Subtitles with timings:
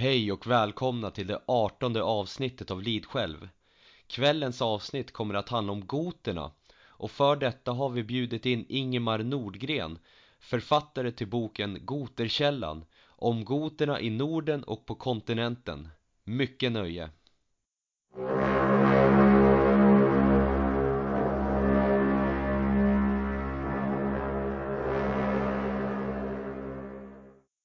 [0.00, 3.48] Hej och välkomna till det artonde avsnittet av Lid själv.
[4.06, 9.18] Kvällens avsnitt kommer att handla om goterna och för detta har vi bjudit in Ingemar
[9.18, 9.98] Nordgren,
[10.40, 15.88] författare till boken Goterkällan om goterna i Norden och på kontinenten.
[16.24, 17.10] Mycket nöje!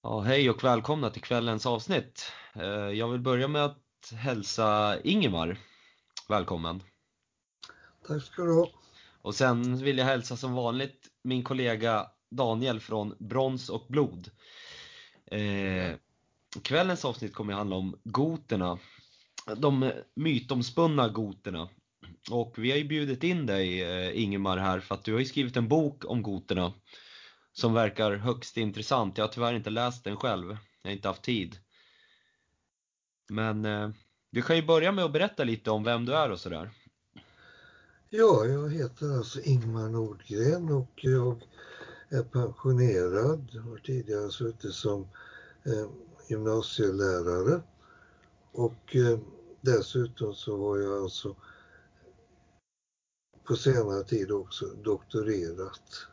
[0.05, 2.31] Ja, hej och välkomna till kvällens avsnitt.
[2.55, 5.57] Eh, Jag vill börja med att hälsa Ingemar
[6.29, 6.83] välkommen.
[8.07, 8.69] Tack ska du ha.
[9.21, 14.29] Och sen vill jag hälsa som vanligt min kollega Daniel från Brons och blod.
[15.25, 15.95] Eh,
[16.63, 18.79] kvällens avsnitt kommer att handla om goterna,
[19.57, 21.69] de mytomspunna goterna.
[22.31, 25.25] Och vi har ju bjudit in dig eh, Ingemar här för att du har ju
[25.25, 26.73] skrivit en bok om goterna
[27.53, 29.17] som verkar högst intressant.
[29.17, 31.57] Jag har tyvärr inte läst den själv, jag har inte haft tid.
[33.29, 33.89] Men eh,
[34.31, 36.71] du kan ju börja med att berätta lite om vem du är och sådär.
[38.09, 41.43] Ja, jag heter alltså Ingmar Nordgren och jag
[42.09, 43.55] är pensionerad.
[43.55, 45.01] Har tidigare suttit som
[45.63, 45.89] eh,
[46.27, 47.61] gymnasielärare
[48.51, 49.19] och eh,
[49.61, 51.35] dessutom så har jag alltså
[53.43, 56.07] på senare tid också doktorerat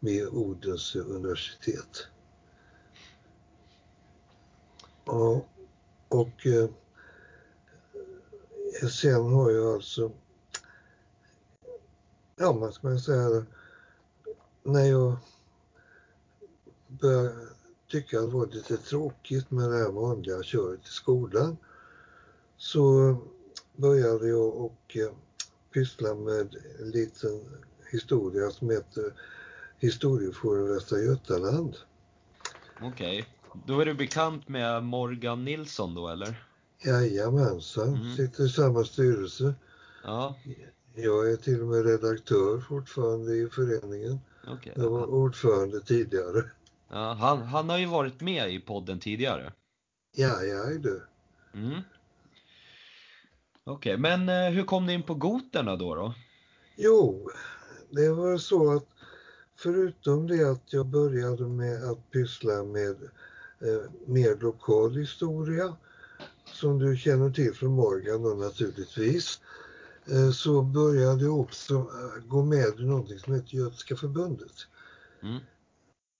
[0.00, 2.06] med Odense universitet.
[5.04, 5.44] Ja,
[6.08, 6.70] och eh,
[8.90, 10.12] sen har jag alltså,
[12.36, 13.44] ja man ska säga det,
[14.62, 15.16] när jag
[16.86, 17.48] började
[17.88, 21.56] tycka att det var lite tråkigt med det här vanliga köret i skolan
[22.56, 23.16] så
[23.76, 25.12] började jag och eh,
[25.72, 27.60] pyssla med en liten
[27.90, 29.12] historia som heter
[29.78, 31.76] Historieforum Västra Götaland.
[32.80, 33.24] Okej,
[33.66, 36.44] då är du bekant med Morgan Nilsson då eller?
[36.84, 38.16] Jajamensan, Mm.
[38.16, 39.54] sitter i samma styrelse.
[40.04, 40.34] Ja,
[40.94, 44.18] Jag är till och med redaktör fortfarande i föreningen.
[44.48, 44.72] okej.
[44.76, 46.44] Jag var ordförande tidigare.
[46.90, 49.52] Ja, han, han har ju varit med i podden tidigare.
[50.16, 51.02] Ja, jag är det.
[51.54, 51.80] Mm.
[53.64, 55.94] Okej, men eh, hur kom ni in på goterna då?
[55.94, 56.14] då?
[56.76, 57.30] Jo,
[57.90, 58.86] det var så att
[59.58, 62.96] förutom det att jag började med att pyssla med
[63.60, 65.76] eh, mer lokal historia,
[66.44, 69.40] som du känner till från Morgan då naturligtvis,
[70.06, 74.54] eh, så började jag också eh, gå med i någonting som heter Götiska förbundet.
[75.22, 75.38] Mm.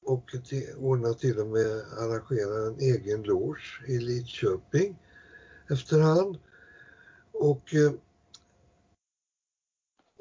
[0.07, 4.99] Och till, ordna till och med arrangera en egen loge i Lidköping
[5.71, 6.39] efterhand.
[7.33, 7.93] Och eh,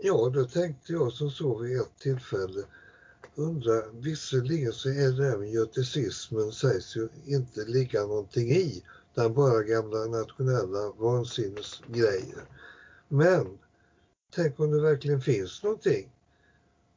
[0.02, 2.64] ja, då tänkte jag som så vid ett tillfälle,
[3.38, 9.34] undrar, visserligen så är det här med göticismen sägs ju inte ligga någonting i, utan
[9.34, 12.44] bara gamla nationella vansinnesgrejer.
[13.08, 13.58] Men
[14.36, 16.10] tänk om det verkligen finns någonting?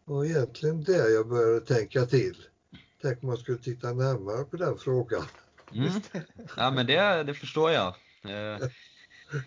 [0.05, 2.37] Och egentligen där jag började tänka till.
[3.03, 5.25] Tänk om man skulle titta närmare på den frågan.
[5.75, 5.91] Mm.
[6.57, 7.95] Ja, men det, det förstår jag.
[8.25, 8.69] Eh,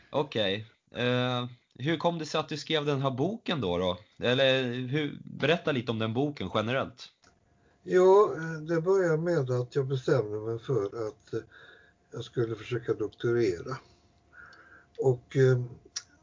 [0.09, 0.67] Okej.
[0.91, 1.47] Eh,
[1.83, 3.77] hur kom det sig att du skrev den här boken då?
[3.77, 3.97] då?
[4.17, 7.09] Eller hur, berätta lite om den boken generellt.
[7.83, 8.35] Ja,
[8.67, 11.39] det började med att jag bestämde mig för att eh,
[12.11, 13.77] jag skulle försöka doktorera.
[14.97, 15.61] Och eh,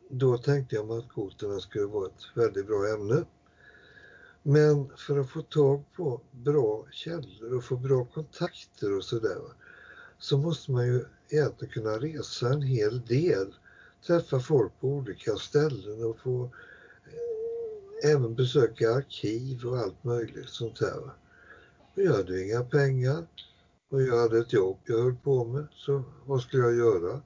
[0.08, 3.24] då tänkte jag mig att koterna skulle vara ett väldigt bra ämne.
[4.42, 9.40] Men för att få tag på bra källor och få bra kontakter och sådär
[10.18, 13.54] så måste man ju egentligen kunna resa en hel del,
[14.06, 20.80] träffa folk på olika ställen och få eh, även besöka arkiv och allt möjligt sånt
[20.80, 21.00] här.
[21.94, 23.26] Och jag hade inga pengar
[23.88, 27.20] och jag hade ett jobb jag höll på med, så vad skulle jag göra?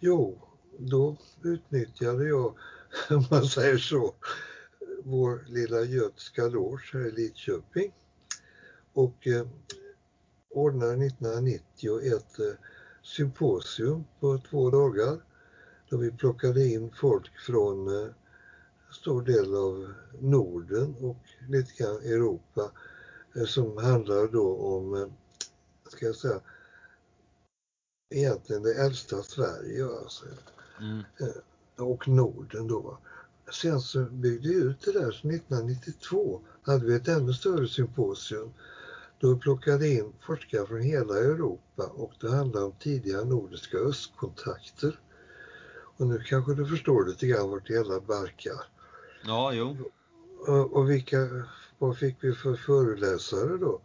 [0.00, 0.38] Jo,
[0.78, 2.54] då utnyttjade jag,
[3.10, 4.14] om man säger så,
[5.04, 7.92] vår lilla Götska loge här i Lidköping
[8.92, 9.46] och eh,
[10.50, 12.54] ordnade 1990 ett eh,
[13.02, 15.20] symposium på två dagar
[15.92, 18.10] då vi plockade in folk från eh,
[18.90, 21.16] stor del av Norden och
[21.48, 22.70] lite grann Europa
[23.36, 25.08] eh, som handlar då om, eh,
[25.88, 26.40] ska jag säga,
[28.14, 30.24] egentligen det äldsta Sverige alltså,
[30.80, 31.02] Mm.
[31.78, 32.98] och Norden då.
[33.52, 38.52] Sen så byggde vi ut det där, så 1992 hade vi ett ännu större symposium.
[39.20, 44.98] Då vi plockade in forskare från hela Europa och det handlade om tidiga nordiska östkontakter.
[45.96, 48.64] Och nu kanske du förstår lite grann vart det hela barkar.
[49.24, 49.76] Ja, jo.
[50.46, 51.28] Och, och vilka,
[51.78, 53.80] vad fick vi för föreläsare då?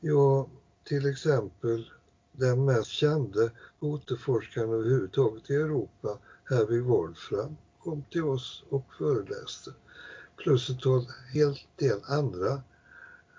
[0.00, 0.48] Ja,
[0.84, 1.90] till exempel
[2.32, 3.50] den mest kände
[3.80, 9.70] goteforskaren överhuvudtaget i Europa, Herwig Wolfram, kom till oss och föreläste.
[10.36, 10.84] Plus ett
[11.34, 12.62] helt del andra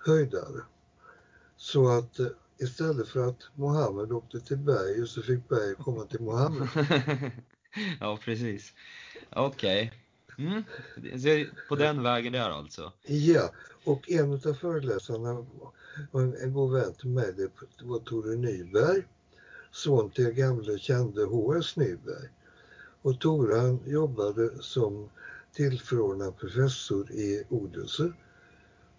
[0.05, 0.61] höjdare.
[1.57, 6.21] Så att eh, istället för att Mohammed åkte till Berg så fick Berg komma till
[6.21, 6.67] Mohammed.
[7.99, 8.73] ja, precis.
[9.29, 9.91] Okej.
[10.35, 10.47] Okay.
[10.47, 10.63] Mm.
[11.69, 12.91] På den vägen där alltså?
[13.05, 13.51] Ja,
[13.83, 15.45] och en av föreläsarna
[16.11, 17.51] var en god vän till mig, det
[17.81, 19.03] var Tore Nyberg,
[19.71, 21.75] son till gamle kände H.S.
[21.75, 22.29] Nyberg.
[23.01, 25.09] Och Tore han jobbade som
[25.53, 28.13] tillförordnad professor i Odense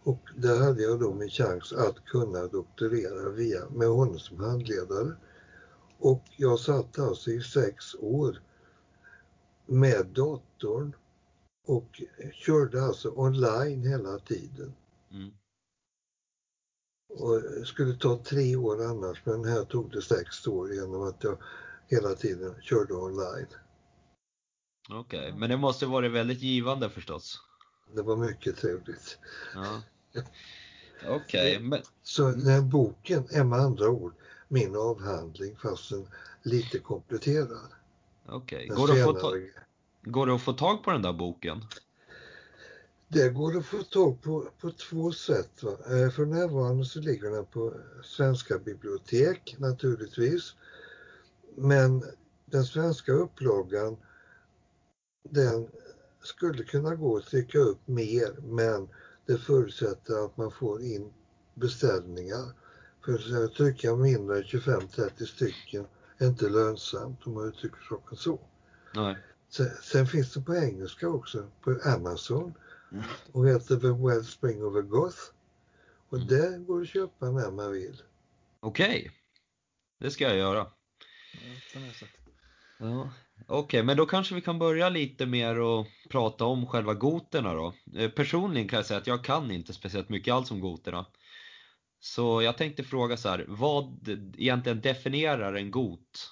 [0.02, 5.12] och där hade jag då min chans att kunna doktorera via, med honom som handledare.
[5.98, 8.40] Och jag satt alltså i sex år
[9.70, 10.96] med datorn
[11.66, 12.02] och
[12.32, 14.74] körde alltså online hela tiden.
[15.10, 15.30] Mm.
[17.08, 21.38] Och skulle ta tre år annars men här tog det sex år genom att jag
[21.88, 23.46] hela tiden körde online.
[24.90, 25.32] Okej, okay.
[25.32, 27.40] men det måste varit väldigt givande förstås?
[27.94, 29.18] Det var mycket trevligt.
[29.54, 29.82] Ja.
[31.08, 31.82] Okej, okay, men...
[32.02, 34.14] Så den här boken är med andra ord
[34.48, 35.92] min avhandling fast
[36.42, 37.70] lite kompletterad.
[38.30, 38.76] Okej, okay.
[38.76, 39.36] går, det att få
[40.02, 41.64] går det att få tag på den där boken?
[43.08, 45.62] Det går att få tag på på två sätt.
[45.62, 45.70] Va?
[45.70, 47.74] Eh, för närvarande så ligger den på
[48.04, 50.54] Svenska bibliotek naturligtvis.
[51.56, 52.04] Men
[52.46, 53.96] den svenska upplagan
[55.30, 55.68] den
[56.22, 58.88] skulle kunna gå att trycka upp mer men
[59.26, 61.12] det förutsätter att man får in
[61.54, 62.52] beställningar.
[63.04, 65.86] För att trycka mindre än 25-30 stycken
[66.26, 68.40] inte lönsamt om man uttrycker saken så.
[68.94, 69.16] Nej.
[69.48, 72.54] Sen, sen, finns det på engelska också på Amazon
[72.92, 73.04] mm.
[73.32, 75.18] och heter The Wellspring of a Goth.
[76.08, 76.28] Och mm.
[76.28, 78.02] det går att köpa när man vill.
[78.60, 79.10] Okej, okay.
[79.98, 80.66] det ska jag göra.
[82.78, 83.10] Ja.
[83.46, 87.54] Okej, okay, men då kanske vi kan börja lite mer och prata om själva goterna
[87.54, 87.74] då.
[87.96, 91.06] Eh, personligen kan jag säga att jag kan inte speciellt mycket alls om goterna.
[92.00, 96.30] Så jag tänkte fråga så här, vad egentligen definierar en got?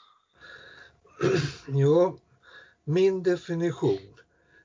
[1.68, 2.16] Ja,
[2.84, 4.14] min definition,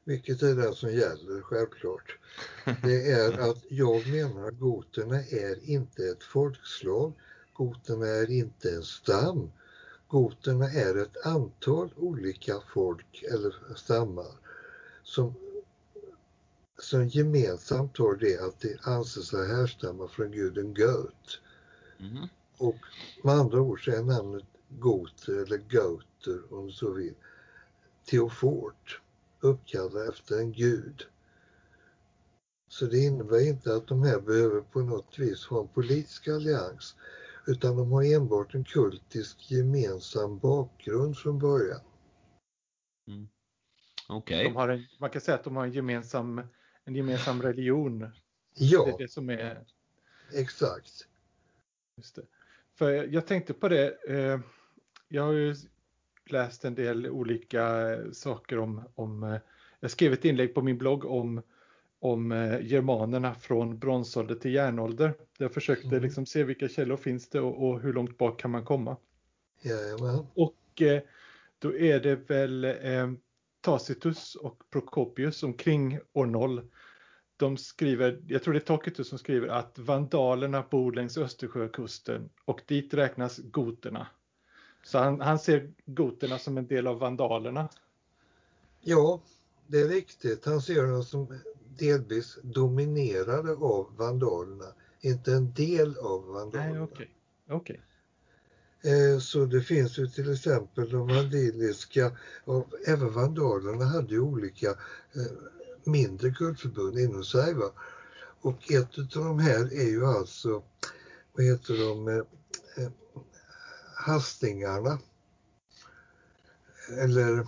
[0.03, 2.17] vilket är den som gäller självklart,
[2.83, 7.13] det är att jag menar goterna är inte ett folkslag,
[7.53, 9.51] goterna är inte en stam,
[10.13, 14.31] Goterna är ett antal olika folk eller stammar
[15.03, 15.33] som,
[16.79, 21.39] som gemensamt har det att de anser sig härstamma från guden Göt.
[21.99, 22.27] Mm.
[22.57, 22.77] Och
[23.23, 24.43] med andra ord så är namnet
[24.79, 27.13] Goter eller Gauter om du så vill
[28.05, 29.01] Teofort
[29.39, 31.05] uppkallad efter en gud.
[32.67, 36.95] Så det innebär inte att de här behöver på något vis ha en politisk allians
[37.47, 41.81] utan de har enbart en kultisk gemensam bakgrund från början.
[43.07, 43.27] Mm.
[44.09, 44.51] Okej.
[44.51, 44.85] Okay.
[44.99, 46.41] Man kan säga att de har en gemensam,
[46.85, 48.11] en gemensam religion.
[48.53, 48.85] Ja.
[48.85, 49.65] Det är det som är...
[50.33, 51.07] Exakt.
[51.97, 52.25] Just det.
[52.75, 54.39] För jag tänkte på det, eh,
[55.07, 55.55] jag har ju
[56.25, 59.39] läst en del olika saker om, om eh,
[59.79, 61.41] jag skrev ett inlägg på min blogg om
[62.03, 65.13] om eh, germanerna från bronsålder till järnålder.
[65.37, 66.03] Jag försökte mm.
[66.03, 68.97] liksom se vilka källor finns det och, och hur långt bak kan man komma.
[69.61, 70.27] Jajamän.
[70.33, 71.01] Och eh,
[71.59, 72.65] då är det väl
[73.63, 76.61] Tacitus och Procopius omkring år 0.
[77.37, 82.61] De skriver, jag tror det är Tacitus som skriver att vandalerna bor längs Östersjökusten och
[82.67, 84.07] dit räknas goterna.
[84.83, 87.69] Så han, han ser goterna som en del av vandalerna.
[88.81, 89.21] Ja,
[89.67, 90.45] det är riktigt.
[90.45, 91.39] Han ser dem som
[91.77, 94.65] delvis dominerade av vandalerna,
[95.01, 96.73] inte en del av vandalerna.
[96.73, 97.07] Nej, okay.
[97.49, 97.77] Okay.
[98.85, 104.69] Eh, så det finns ju till exempel de vandiliska, och även vandalerna hade ju olika
[104.69, 105.31] eh,
[105.83, 107.53] mindre kultförbund inom sig.
[107.53, 107.71] Va?
[108.41, 110.63] Och ett av de här är ju alltså,
[111.33, 112.91] vad heter de, eh,
[113.95, 114.99] hastingarna.
[116.97, 117.47] Eller,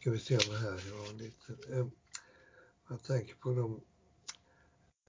[0.00, 1.90] ska vi se om det här, jag lite,
[2.88, 3.80] jag tänker på dem.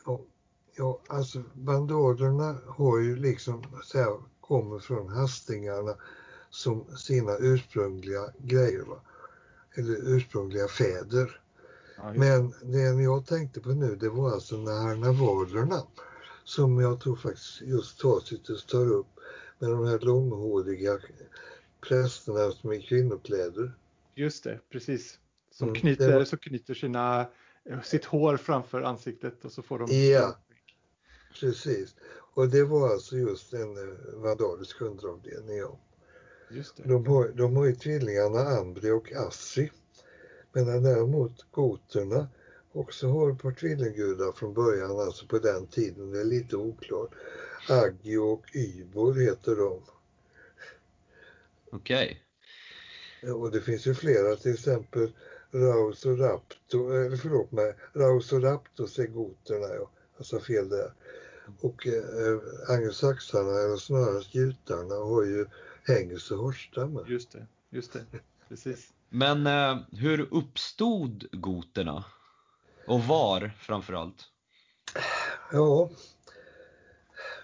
[0.05, 0.21] Ja,
[0.75, 4.19] ja alltså vandalerna har ju liksom så här,
[4.51, 5.95] kommer från hastingarna
[6.49, 8.81] som sina ursprungliga grejer.
[8.81, 9.01] Va?
[9.75, 11.41] Eller ursprungliga fäder.
[11.97, 15.83] Ja, Men det jag tänkte på nu det var alltså narnavalerna
[16.43, 19.07] som jag tror faktiskt just Tacitus tar upp
[19.59, 20.99] med de här långhåriga
[21.87, 23.73] prästerna som är kvinnokläder.
[24.15, 25.19] Just det, precis.
[25.51, 26.25] Som mm, knyter, var...
[26.25, 27.27] så knyter sina
[27.83, 30.09] sitt hår framför ansiktet och så får de...
[30.09, 30.37] Ja,
[31.39, 31.95] precis.
[32.33, 33.93] Och det var alltså just en eh.
[35.57, 35.79] Ja.
[36.49, 36.83] Just det.
[36.83, 39.71] De, har, de har ju tvillingarna Ambri och Assi.
[40.53, 42.27] Medan däremot goterna
[42.71, 46.11] också har ett par tvillinggudar från början, alltså på den tiden.
[46.11, 47.09] Det är lite oklart.
[47.69, 49.81] Aggi och Ybor heter de.
[51.71, 52.21] Okej.
[53.33, 55.11] Och det finns ju flera, till exempel
[55.51, 59.89] Raus och Rapto, eller förlåt mig, Raus och Raptos är goterna, ja.
[60.17, 60.93] Jag sa fel där.
[61.59, 62.39] Och eh,
[62.69, 65.45] anglosaxarna, eller snarare jutarna, har ju
[65.83, 67.05] Hengst och Horsthammar.
[67.07, 67.47] Just det.
[67.69, 68.05] Just det.
[68.49, 68.93] Precis.
[69.09, 72.05] Men eh, hur uppstod goterna?
[72.87, 74.25] Och var framförallt?
[75.51, 75.89] Ja,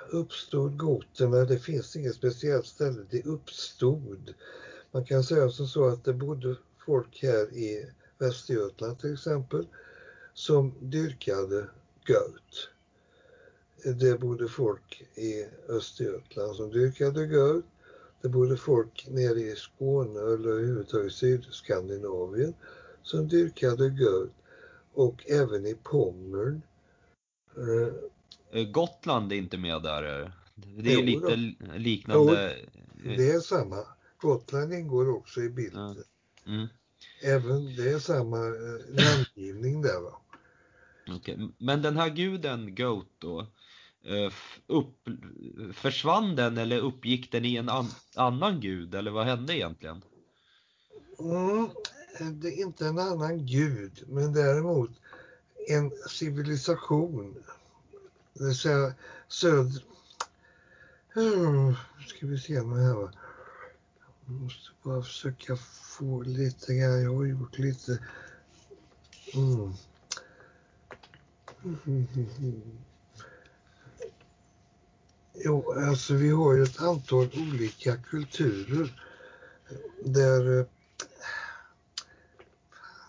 [0.10, 4.34] uppstod goterna, det finns inget speciellt ställe, det uppstod.
[4.92, 9.68] Man kan säga som så att det bodde folk här i Västergötland till exempel
[10.34, 11.68] som dyrkade
[12.06, 12.70] goat.
[13.84, 17.66] Det bodde folk i Östergötland som dyrkade goat.
[18.22, 22.54] Det bodde folk nere i Skåne eller överhuvudtaget Sydskandinavien
[23.04, 24.32] som dyrkade goat
[24.94, 26.62] och även i Pommern.
[28.52, 30.32] Eh, Gotland är inte med där.
[30.56, 31.78] Det är Jo lite då.
[31.78, 32.56] liknande.
[33.04, 33.86] Det är samma.
[34.18, 36.04] Gotland ingår också i bilden.
[36.48, 36.68] Mm.
[37.24, 40.22] Även det är samma eh, namngivning där va.
[41.10, 41.50] Okej.
[41.58, 43.48] Men den här guden Goat då,
[44.08, 44.32] Eh,
[44.68, 45.10] upp,
[45.74, 50.02] försvann den eller uppgick den i en an, annan gud eller vad hände egentligen?
[51.20, 51.70] Mm,
[52.42, 54.92] det är inte en annan gud men däremot
[55.68, 57.44] en civilisation.
[58.34, 58.94] Det vill säga
[59.28, 59.82] söd...
[61.14, 61.76] Hmm,
[62.08, 63.12] ska vi se nu här va.
[64.26, 65.56] Jag måste bara försöka
[65.98, 67.04] få lite grann.
[67.04, 68.00] Jag har gjort lite...
[69.34, 69.74] Mm.
[71.64, 72.78] mm, mm, mm
[75.44, 79.02] Jo, alltså vi har ju ett antal olika kulturer
[80.06, 80.60] där...
[80.60, 80.66] eh,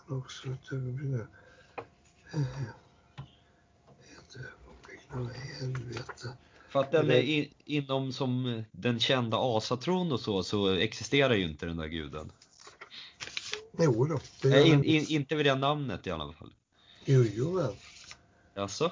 [0.07, 1.27] Fan också ett ögonblick.
[2.33, 2.41] Eh,
[5.59, 6.33] helvete.
[6.69, 11.43] För att den är i, inom som den kända asatron och så, så existerar ju
[11.43, 12.31] inte den där guden.
[13.77, 16.53] Jo då, Nej, in, in, inte vid det namnet i alla fall.
[17.05, 17.71] Jo, jo, men.
[18.63, 18.91] Alltså?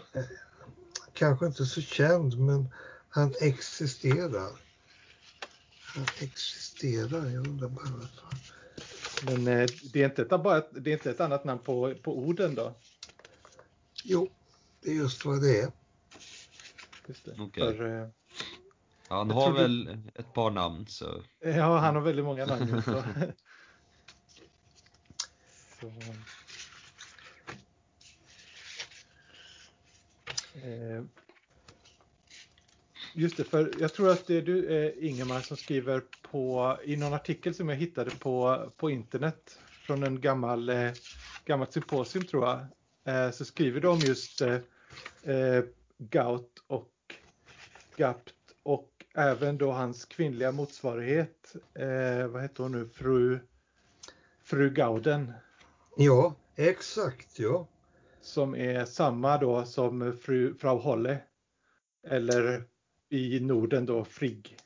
[1.13, 2.69] Kanske inte så känd, men
[3.09, 4.51] han existerar.
[5.81, 8.27] Han existerar, jag undrar bara varför.
[9.25, 12.17] Men eh, det, är inte ett, bara det är inte ett annat namn på, på
[12.17, 12.75] orden då?
[14.03, 14.29] Jo,
[14.81, 15.71] det är just vad det är.
[17.07, 17.35] Just det.
[17.39, 17.77] Okej.
[17.77, 18.07] För, eh,
[19.07, 21.23] Han har tror du- väl ett par namn så.
[21.39, 22.81] ja, han har väldigt många namn.
[22.85, 23.03] Så.
[25.79, 25.91] Så.
[33.19, 36.95] Just det, för jag tror att det är du eh, Ingemar som skriver på i
[36.95, 40.91] någon artikel som jag hittade på, på internet från en gammal eh,
[41.45, 42.59] gammalt symposium tror jag.
[43.05, 44.59] Eh, så skriver de om just eh,
[45.97, 47.15] Gaut och
[47.95, 48.33] Gapt
[48.63, 51.55] och även då hans kvinnliga motsvarighet.
[52.29, 52.89] Vad heter hon nu?
[52.93, 53.39] Fru,
[54.43, 55.33] fru Gauden.
[55.95, 57.67] Ja, exakt ja.
[58.21, 61.17] Som är samma då som fru, Frau Holle.
[62.07, 62.63] Eller
[63.09, 64.57] i Norden då Frigg.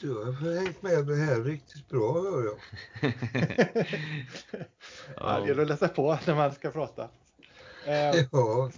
[0.00, 2.58] Du har hängt med det här riktigt bra hör jag.
[5.16, 5.40] ja.
[5.40, 7.08] Det gäller att läsa på när man ska prata.
[7.86, 8.70] Eh, Ja,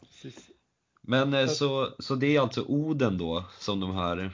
[0.00, 0.50] precis.
[1.00, 4.30] Men eh, så, så det är alltså Oden då som de här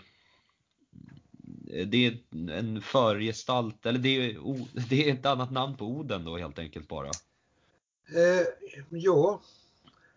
[1.73, 2.19] eh, det är
[2.51, 4.39] en förgestalt, eller det är,
[4.89, 7.09] det är ett annat namn på Oden då helt enkelt bara.
[7.09, 8.47] eh,
[8.91, 9.41] ja,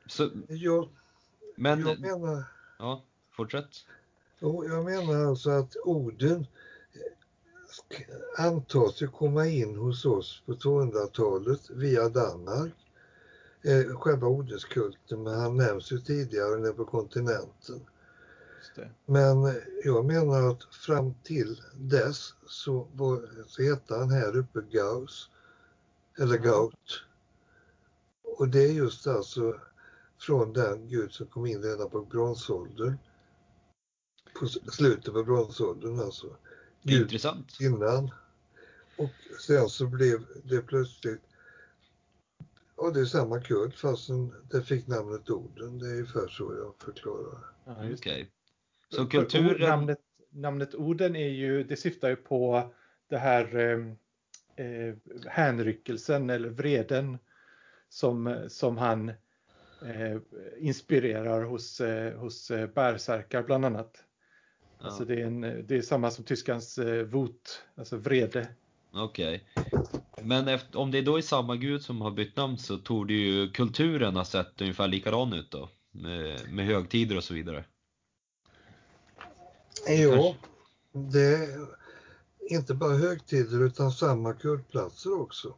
[0.06, 0.90] Så, jag,
[1.56, 2.44] men, jag menar
[2.82, 3.86] ja, fortsätt.
[4.40, 6.48] Jo, jag menar alltså att orden
[8.38, 12.74] antas ju komma in hos oss på 200-talet via Danmark.
[13.64, 17.82] Eh, själva odenskulten, men han nämns ju tidigare nere på kontinenten.
[18.58, 18.90] Just det.
[19.06, 24.62] Men eh, jag menar att fram till dess så, var, så hette han här uppe
[24.62, 25.30] Gauss,
[26.20, 26.44] eller Ja.
[26.44, 27.04] Gaut.
[28.24, 29.60] Och det är just alltså
[30.22, 32.98] från den gud som kom in redan på bronsåldern.
[34.40, 36.36] På slutet på bronsåldern alltså.
[36.84, 37.58] Gud Intressant.
[37.62, 38.12] innan.
[38.98, 39.10] Och
[39.48, 41.22] sen så blev det plötsligt
[42.76, 45.80] och det är samma kult fastän det fick namnet Oden.
[45.80, 47.40] Det är ungefär så jag förklarar.
[47.66, 47.94] Ja.
[47.94, 48.32] Okej.
[48.90, 50.00] Så För kulturen, ord- Namnet,
[50.30, 52.72] namnet Oden är ju, det syftar ju på
[53.10, 54.96] det här eh, eh,
[55.28, 57.18] hänryckelsen eller vreden
[57.90, 59.16] som, som han eh,
[60.60, 64.04] inspirerar hos, eh, hos eh, bärsärkar bland annat.
[64.80, 64.86] Ja.
[64.86, 68.48] Alltså det är, en, det är samma som tyskans eh, vot, alltså vrede.
[68.94, 69.44] Okej.
[70.22, 73.14] Men efter, om det då är samma gud som har bytt namn så tog det
[73.14, 75.70] ju kulturen ha sett ungefär likadan ut då?
[75.92, 77.66] Med, med högtider och så vidare.
[79.88, 80.36] Jo,
[80.92, 81.68] det är
[82.50, 85.56] inte bara högtider utan samma kultplatser också.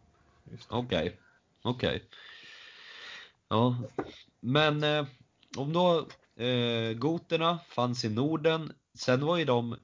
[0.52, 0.76] Just det.
[0.76, 1.20] Okej,
[1.62, 2.04] okej.
[3.54, 3.76] Ja,
[4.40, 5.06] men eh,
[5.58, 6.08] om då
[6.44, 9.76] eh, goterna fanns i Norden, sen var ju de,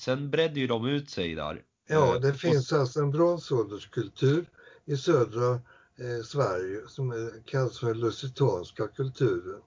[0.00, 1.62] sen bredde ju de ut sig där.
[1.88, 4.50] Ja, Eh, det och- finns alltså en bronsålderskultur
[4.84, 5.52] i södra
[5.96, 9.60] eh, Sverige som är, kallas för lusitanska kulturen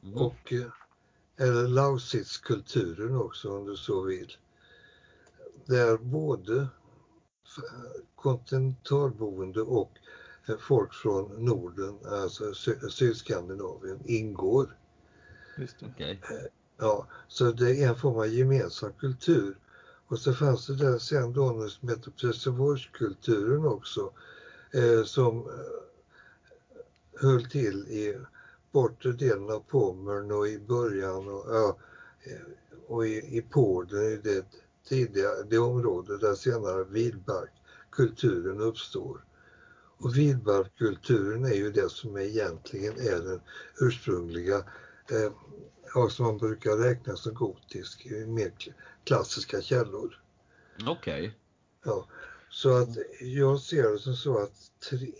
[0.00, 0.14] Mhm.
[0.14, 4.32] och eh, eller Lausitzkulturen också om du så vill.
[5.66, 6.68] Där både
[8.14, 10.19] kontinentalboende och eh,
[10.60, 14.76] folk från Norden, alltså Sy- Sydskandinavien, ingår.
[15.58, 15.86] Just det.
[15.94, 16.20] Okej.
[16.76, 19.56] Ja, så det är en form av gemensam kultur.
[20.06, 24.12] Och så fanns det där sen då något som heter Preussen-kulturen också
[24.72, 25.54] eh, som eh,
[27.20, 28.18] höll till i
[28.72, 31.76] bortre delen av Pommern och i början och, ja,
[32.22, 32.40] eh,
[32.86, 34.44] och i, i Polen i det
[34.88, 39.24] tidiga, det område där senare Widbark-kulturen uppstår.
[40.00, 43.40] Och Widbark-kulturen är ju det som egentligen är den
[43.80, 44.56] ursprungliga
[45.10, 45.32] eh,
[45.94, 48.72] ja, som man brukar räkna som gotisk i mer kl-
[49.04, 50.22] klassiska källor.
[50.86, 51.38] Okej.
[51.84, 52.08] Ja,
[52.50, 52.88] så att
[53.20, 55.12] jag ser det som så att tre,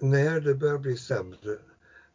[0.00, 1.58] när det börjar bli sämre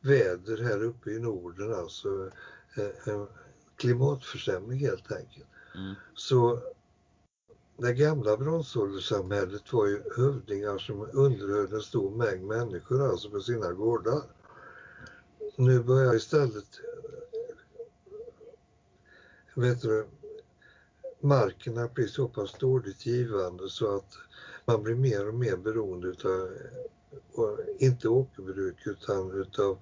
[0.01, 2.31] väder här uppe i Norden, alltså
[2.77, 3.27] eh, en
[3.75, 5.93] klimatförsämring helt enkelt, Mm.
[6.15, 6.61] så
[7.83, 13.71] det gamla bronsålderssamhället var ju hövdingar som underhöll en stor mängd människor alltså på sina
[13.73, 14.21] gårdar.
[15.55, 16.65] Nu börjar istället
[19.55, 20.05] vet du,
[21.19, 24.13] marken att bli så pass dåligt givande så att
[24.65, 26.49] man blir mer och mer beroende utav,
[27.79, 29.77] inte åkerbruk utan utav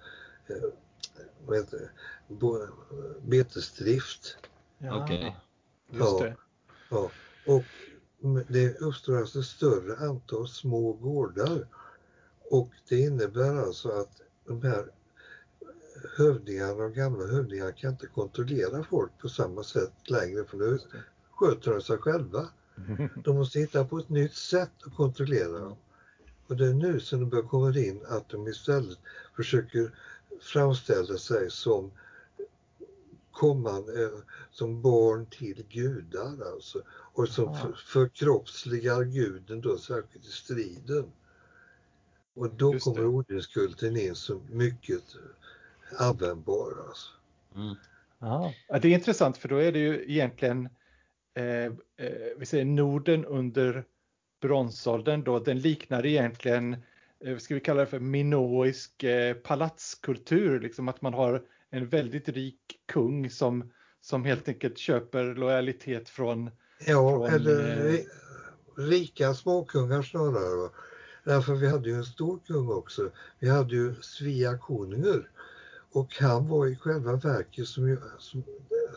[0.48, 1.80] eh,
[2.28, 2.68] bo-
[3.22, 4.38] betesdrift.
[4.78, 5.38] Ja, Okej.
[5.90, 6.20] Just Ja.
[6.24, 6.36] det.
[6.90, 7.12] Ja,
[7.46, 7.64] och
[8.48, 11.68] det uppstår alltså ett större antal små gårdar
[12.50, 14.86] och det innebär alltså att de här
[16.18, 20.80] hövdingarna, de gamla hövdingarna kan inte kontrollera folk på samma sätt längre för nu
[21.32, 22.48] sköter de sig själva.
[23.24, 25.78] De måste hitta på ett nytt sätt att kontrollera dem.
[26.48, 28.98] Och det är nu som det börjar komma in att de istället
[29.36, 29.96] försöker
[30.42, 31.92] framställa sig som
[33.42, 34.10] kommande, eh,
[34.52, 36.82] som barn till gudar alltså.
[36.90, 41.12] Och som förkroppsligar guden då särskilt i striden.
[42.34, 43.08] Och då Just kommer det.
[43.08, 45.04] odlingskulten in som mycket
[45.98, 47.10] användbar alltså.
[47.56, 47.76] Mm.
[48.20, 50.70] Ja, det är intressant för då är det ju egentligen
[51.36, 51.72] eh, eh,
[52.38, 53.84] vi säger Norden under
[54.42, 56.76] bronsåldern då, den liknar egentligen,
[57.26, 62.30] eh, ska vi kalla det för minoisk eh, palatskultur, liksom att man har en väldigt
[62.30, 66.50] rik kung som, som helt enkelt köper lojalitet från,
[66.88, 68.08] Ja, Från, eller eh, ri-
[68.78, 70.70] rika småkungar snarare.
[71.24, 73.10] Därför vi hade ju en stor kung också.
[73.40, 75.30] Vi hade ju Svea konungar.
[75.94, 78.44] Och han var i själva verket, som jag, som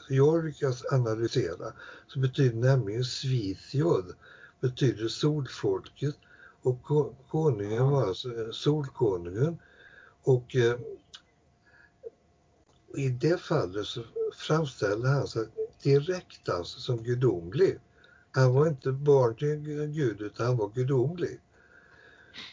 [0.09, 1.73] jag lyckas analysera,
[2.07, 4.15] så betyder nämligen Svithjod,
[4.61, 6.17] betyder solfolket.
[6.63, 9.59] Och ko- konungen var alltså eh, solkonungen.
[10.23, 10.79] Och eh,
[12.97, 14.03] i det fallet så
[14.37, 15.47] framställde han sig
[15.83, 17.79] direkt alltså som gudomlig.
[18.31, 21.41] Han var inte barn till gud utan han var gudomlig.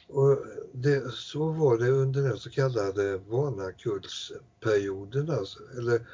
[0.07, 0.37] Och
[0.73, 6.07] det, så var det under den så kallade Vanakullsperioden, alltså, eller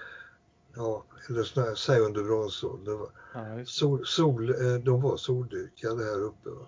[0.75, 3.07] ja, eller snarare säg under bronsåldern.
[3.33, 3.65] ja.
[3.65, 6.49] Sol, sol, eh, de var soldyrkare här uppe.
[6.49, 6.65] Va?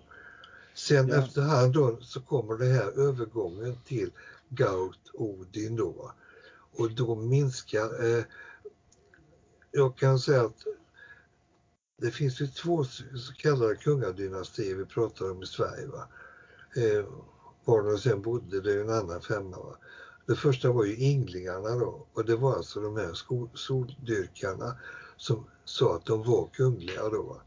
[0.74, 1.14] Sen Ja.
[1.16, 4.10] efterhand då så kommer det här övergången till
[4.48, 5.90] Gaut Odin då.
[5.90, 6.14] va.
[6.76, 8.24] Och då minskar, eh,
[9.70, 10.64] jag kan säga att
[11.98, 15.86] det finns ju två så kallade kungadynastier vi pratar om i Sverige.
[15.86, 16.08] Va?
[16.76, 17.04] Eh,
[17.64, 19.56] var de sen bodde, det är ju en annan femma.
[19.56, 19.76] Va?
[20.26, 23.14] Det första var ju ynglingarna då och det var alltså de här
[23.54, 24.78] soldyrkarna
[25.16, 27.22] som sa att de var kungliga då.
[27.22, 27.42] Va?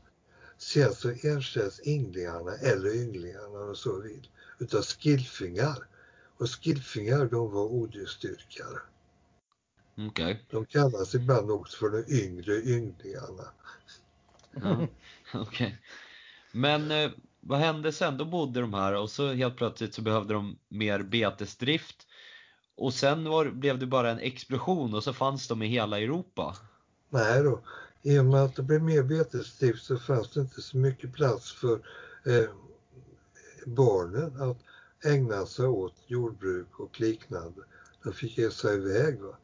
[0.57, 5.87] Sen så ersätts ynglingarna, eller ynglingarna om så vill, utav skillfingar.
[6.37, 8.79] Och skillfingar de var odjursdyrkare.
[9.97, 10.45] Okej.
[10.49, 13.43] De kallas ibland också för de yngre ynglingarna.
[14.51, 14.87] Ja.
[15.33, 15.77] Okej.
[16.51, 18.17] Men eh, vad hände sen?
[18.17, 22.07] Då bodde de här och så helt plötsligt så behövde de mer betesdrift.
[22.75, 26.55] Och sen var, blev det bara en explosion och så fanns de i hela Europa.
[27.09, 27.61] Nej då,
[28.01, 31.53] i och med att det blev mer betesdrift så fanns det inte så mycket plats
[31.53, 31.73] för
[32.25, 32.49] eh,
[33.65, 34.57] barnen att
[35.05, 37.61] ägna sig åt jordbruk och liknande.
[38.03, 39.19] De fick ge sig iväg.
[39.21, 39.37] Va?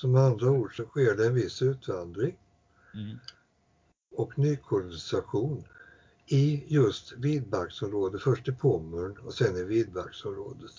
[0.00, 2.38] Som andra ord så sker det en viss utvandring
[2.94, 3.18] Mm.
[4.16, 5.64] och nykolonisation
[6.26, 10.70] i just vildmarksområdet, först i Pommern och sen i vildmarksområdet.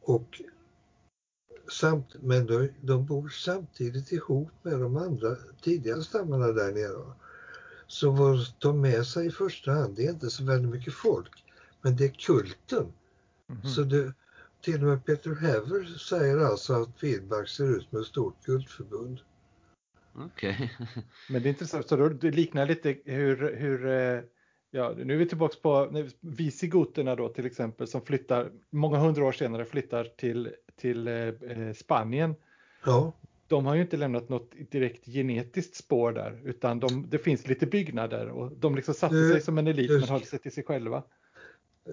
[0.00, 0.42] Och
[1.72, 7.12] samt, men de, de bor samtidigt ihop med de andra tidigare stammarna där nere.
[7.86, 11.44] Så vad de med sig i första hand, det är inte så väldigt mycket folk,
[11.82, 12.92] men det är kulten.
[13.46, 13.68] Mhm.
[13.68, 14.14] Så det,
[14.72, 19.20] till och med Peter Haver säger alltså att Vildmark ser ut som ett stort kultförbund.
[20.14, 20.72] Okej.
[21.28, 24.20] Men det är intressant, så då, det liknar lite hur, hur eh,
[24.70, 29.32] ja, nu är vi tillbaka på visigoterna då till exempel som flyttar, många hundra år
[29.32, 32.34] senare flyttar till, till eh, eh, Spanien.
[32.84, 33.12] Ja,
[33.46, 37.66] De har ju inte lämnat något direkt genetiskt spår där, utan de, det finns lite
[37.66, 40.52] byggnader och de liksom satte Du- sig som en elit du- men höll sig till
[40.52, 41.02] sig själva.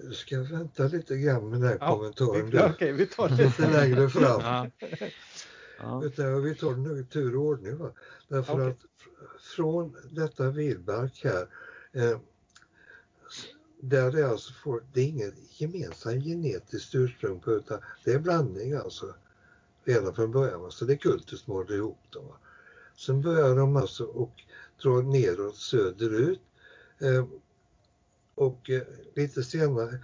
[0.02, 3.70] Du ska vänta lite grann med den här Ja, kommentaren okej, vi tar det Lite
[3.72, 4.40] längre fram.
[4.40, 4.70] Ja.
[5.78, 6.04] Ja.
[6.04, 7.76] Utan vi tar det nu i tur och ordning.
[7.76, 7.90] Va?
[8.28, 8.66] Därför Okej.
[8.66, 11.48] att fr- från detta vildmark här,
[11.92, 12.18] eh,
[13.80, 18.72] där det alltså får, det är inget gemensamt genetiskt ursprung på utan det är blandning
[18.72, 19.14] alltså.
[19.84, 20.60] Redan från början.
[20.60, 20.70] Va?
[20.70, 22.26] Så det är kultus som håller ihop dem.
[22.26, 22.36] Va?
[22.96, 24.42] Sen börjar de alltså och
[24.82, 26.40] dra neråt söderut.
[26.98, 27.26] Eh,
[28.36, 28.82] och eh,
[29.14, 29.98] lite senare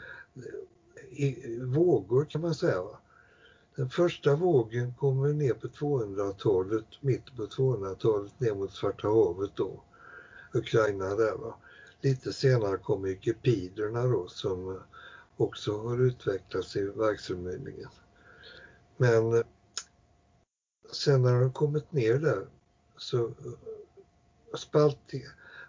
[1.10, 2.82] i vågor kan man säga.
[3.76, 9.82] Den första vågen kommer ner på 200-talet, mitt på 200-talet ner mot Svarta havet då,
[10.52, 11.54] Ukraina där va.
[12.00, 13.16] Lite senare kommer ju
[14.02, 14.80] då som
[15.36, 17.88] också har utvecklats i verksamheten.
[18.96, 19.42] Men eh,
[20.92, 22.46] sen när de kommit ner där
[22.96, 23.32] så eh,
[24.54, 24.98] spalt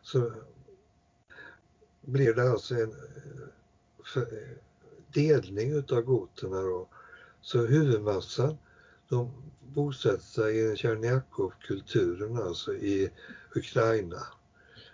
[0.02, 0.32] så
[2.06, 4.28] blir det alltså en eh, eh,
[5.14, 6.88] delning utav goterna då.
[7.42, 8.58] Så huvudmassan
[9.10, 9.32] de
[9.74, 13.12] bosätter sig i Tjernjakov-kulturen, alltså i
[13.56, 14.28] Ukraina.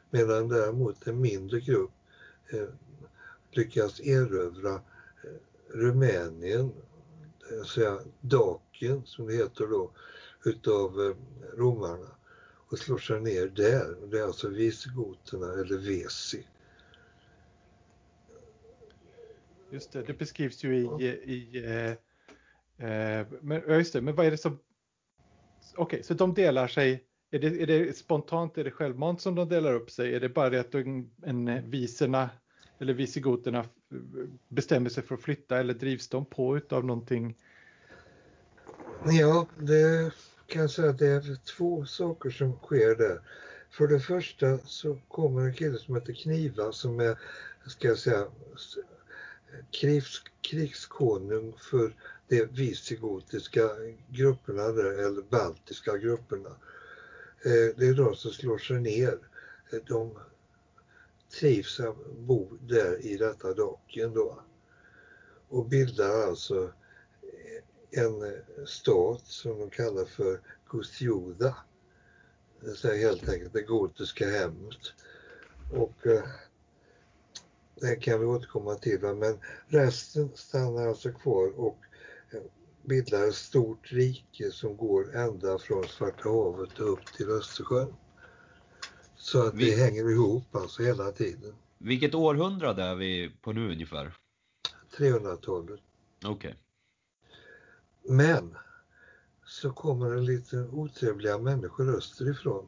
[0.09, 1.91] Medan däremot en mindre grupp
[2.49, 2.67] eh,
[3.51, 4.79] lyckas erövra eh,
[5.67, 6.71] Rumänien, eh,
[7.49, 9.91] det vill säga Dakien som det heter då,
[10.43, 11.15] utav eh,
[11.57, 12.09] romarna
[12.69, 13.95] och slår sig ner där.
[14.11, 16.47] Det är alltså visigoterna eller vesi.
[19.71, 21.91] Just det, det beskrivs ju i, i eh,
[22.89, 24.59] eh, men, just det, men vad är det som,
[25.75, 29.49] okej, så de delar sig, är det, är det spontant, är det självmant som de
[29.49, 30.15] delar upp sig?
[30.15, 32.29] Är det bara det att en, en viserna
[32.79, 33.65] eller visigoterna
[34.47, 37.35] bestämmer sig för att flytta eller drivs de på utav någonting?
[39.05, 40.11] Ja, det
[40.47, 43.21] kan jag säga att det är två saker som sker där.
[43.71, 47.19] För det första så kommer en kille som heter Kniva som är,
[47.67, 48.25] ska jag säga,
[49.71, 51.95] krigs, krigskonung för
[52.27, 53.69] de visigotiska
[54.09, 56.49] grupperna där, eller baltiska grupperna.
[57.45, 59.19] Eh, det är de som slår sig ner.
[59.71, 60.19] Eh, de
[61.39, 64.43] trivs att bo där i detta docken då.
[65.49, 66.71] Och bildar alltså
[67.91, 71.55] en stat som de kallar för Gusjuda.
[72.59, 74.93] Det vill säga helt enkelt det gotiska hemmet.
[75.71, 76.23] Och eh,
[77.81, 78.99] det kan vi återkomma till.
[79.01, 81.77] Men resten stannar alltså kvar och
[82.31, 82.39] eh,
[82.83, 87.93] bildar ett stort rike som går ända från Svarta havet upp till Östersjön.
[89.15, 91.55] Så att det Vi- hänger ihop alltså hela tiden.
[91.77, 94.13] Vilket århundrade är vi på nu ungefär?
[94.97, 95.79] 300-talet.
[96.25, 96.55] Okej.
[98.03, 98.57] Men
[99.45, 102.67] så kommer det lite otrevliga människor österifrån,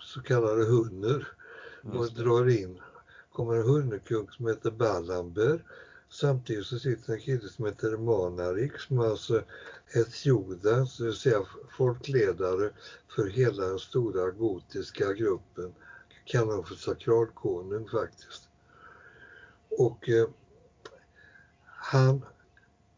[0.00, 1.28] så kallade hunner,
[1.82, 2.22] och det.
[2.22, 2.80] drar in
[3.34, 5.64] kommer en hundkung som heter Ballamber.
[6.08, 9.42] Samtidigt så sitter en kille som heter Manarik som alltså
[9.92, 11.42] är Tjoda, det vill säga
[11.76, 12.70] folkledare
[13.08, 15.74] för hela den stora gotiska gruppen.
[16.24, 18.48] Kan han för sakralkonung faktiskt.
[19.68, 20.28] Och eh,
[21.64, 22.24] han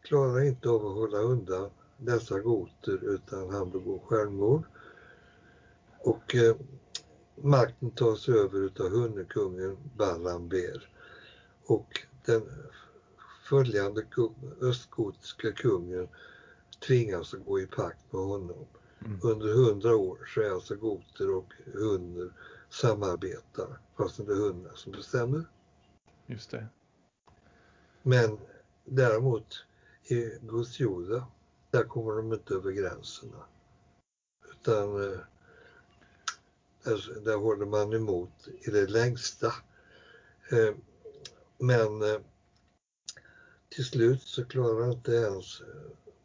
[0.01, 4.63] klarar inte av att hålla undan dessa goter utan han begår självmord.
[5.99, 6.55] Och eh,
[7.41, 10.89] makten tas över utav hunnekungen Ballamber.
[11.65, 12.41] Och den
[13.49, 16.07] följande kung, östgotiska kungen
[16.87, 18.65] tvingas att gå i pakt med honom.
[19.05, 19.19] Mm.
[19.23, 22.33] Under hundra år så är alltså goter och hunner
[22.69, 25.45] samarbetar fast det är hunnar som bestämmer.
[26.25, 26.67] Just det.
[28.01, 28.37] Men
[28.85, 29.65] däremot
[30.03, 31.27] i Gudsjorda,
[31.71, 33.45] där kommer de inte över gränserna.
[34.51, 35.19] Utan
[36.87, 39.53] eh, där, där håller man emot i det längsta.
[40.51, 40.73] Eh,
[41.57, 42.21] men eh,
[43.69, 45.61] till slut så klarar inte ens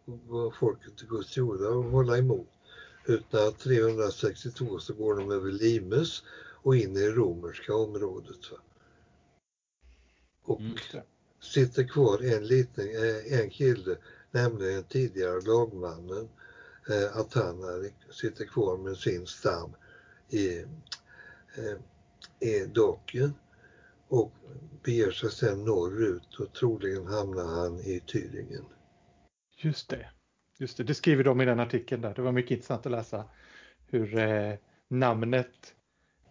[0.04, 2.48] vad folket i Gudsjorda att hålla emot.
[3.06, 6.22] Utan 362 så går de över Limes
[6.62, 8.50] och in i det romerska området.
[8.50, 8.58] Va?
[10.42, 10.76] Och Mm.
[11.40, 12.88] sitter kvar en liten
[13.26, 13.96] en kille,
[14.30, 16.28] nämligen tidigare lagmannen
[16.88, 19.74] eh, Atanari, sitter kvar med sin stam
[20.32, 20.64] i,
[21.56, 21.78] eh,
[22.50, 23.34] i Dokien
[24.08, 24.32] och
[24.82, 28.64] beger sig sedan norrut och troligen hamnar han i Thüringen.
[29.56, 30.10] Just det.
[30.58, 30.84] Just det.
[30.84, 32.14] Det skriver de i den artikeln där.
[32.14, 33.24] Det var mycket intressant att läsa
[33.86, 34.54] hur eh,
[34.88, 35.74] namnet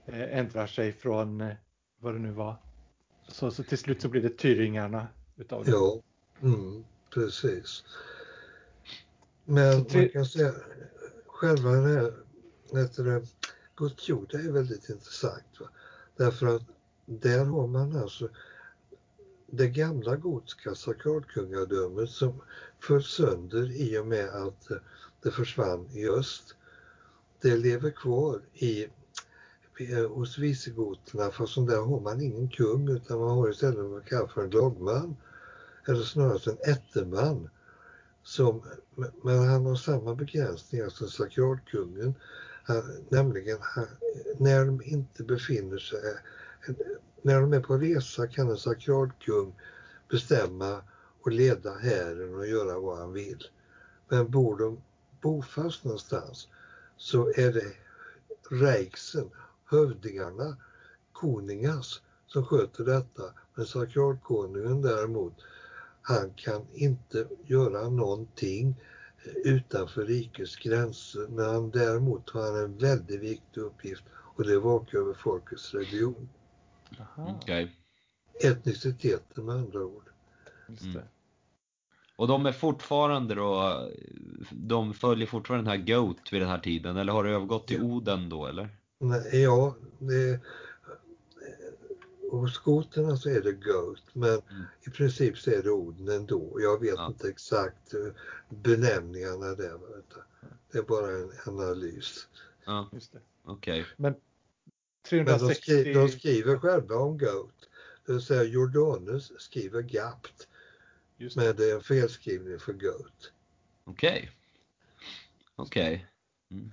[0.06, 1.54] eh, ändrar sig från eh,
[2.00, 2.56] vad det nu var.
[3.28, 5.72] Så, så till slut så blir det Tyringarna utav det.
[5.72, 6.02] Ja,
[6.42, 7.84] mm, precis.
[9.46, 10.54] Men man kan säga
[11.26, 12.14] själva den här,
[12.72, 13.28] det,
[13.82, 15.60] Guds jord är väldigt intressant.
[15.60, 15.70] Va?
[16.18, 16.62] Därför att
[17.06, 18.30] där har man alltså
[19.48, 22.42] det gamla gotiska sakralkungadömet som
[22.80, 24.78] föll sönder i och med att eh,
[25.22, 26.56] det försvann i öst.
[27.42, 28.88] Det lever kvar i,
[29.80, 33.92] eh, hos visigoterna fast som där har man ingen kung utan man har istället vad
[33.92, 35.16] man kallar för en lagman
[35.88, 37.50] eller snarare en ätteman.
[38.24, 38.64] Som,
[39.24, 42.16] men han har samma begränsningar som alltså sakralkungen.
[43.10, 43.58] Nämligen
[44.38, 46.00] när de inte befinner sig,
[47.22, 49.56] när de är på resa kan en sakralkung
[50.10, 50.82] bestämma
[51.22, 53.44] och leda hären och göra vad han vill.
[54.10, 54.82] Men bor de
[55.22, 56.48] bofast någonstans
[56.98, 57.74] så är det
[58.50, 59.30] rejksen,
[59.66, 60.58] hövdingarna,
[61.12, 63.24] konungas som sköter detta.
[63.56, 65.34] Men sakralkonungen däremot,
[66.02, 68.76] han kan inte göra någonting
[69.44, 71.28] utanför rikets gränser.
[71.30, 75.14] Men han, däremot har han en väldigt viktig uppgift och det är att vaka över
[75.14, 76.30] folkets religion.
[77.00, 77.76] Aha, Okej.
[78.44, 80.10] Etniciteten med andra ord.
[80.68, 81.02] just Mm.
[82.16, 83.80] Och de är fortfarande då,
[84.52, 87.82] de följer fortfarande den här GOAT vid den här tiden, eller har det övergått till.
[87.82, 88.70] Oden då eller?
[89.00, 90.40] Nej, ja, det,
[92.40, 94.64] hos skoterna så är det Goat men Mm.
[94.88, 96.58] i princip så är det Oden ändå.
[96.62, 97.08] Jag vet Ja.
[97.08, 98.00] inte exakt eh,
[98.50, 99.80] benämningarna där.
[100.72, 102.28] Det är bara en analys.
[102.66, 103.20] Ja, Just det.
[103.44, 103.86] okej.
[103.98, 104.20] Men de,
[105.10, 105.62] 360...
[105.62, 107.70] skri, de skriver själva om Goat.
[108.06, 110.48] Det vill säga Jordanus skriver Gapt
[111.18, 111.42] Just det.
[111.46, 113.32] men det är en felskrivning för Goat.
[113.84, 114.32] Okej.
[115.56, 116.08] Okej.
[116.52, 116.72] Mm.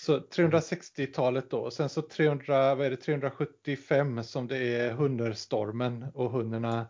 [0.00, 6.06] Så 360-talet då och sen så 300, vad är det, 375 som det är hunnerstormen
[6.14, 6.86] och hunnerna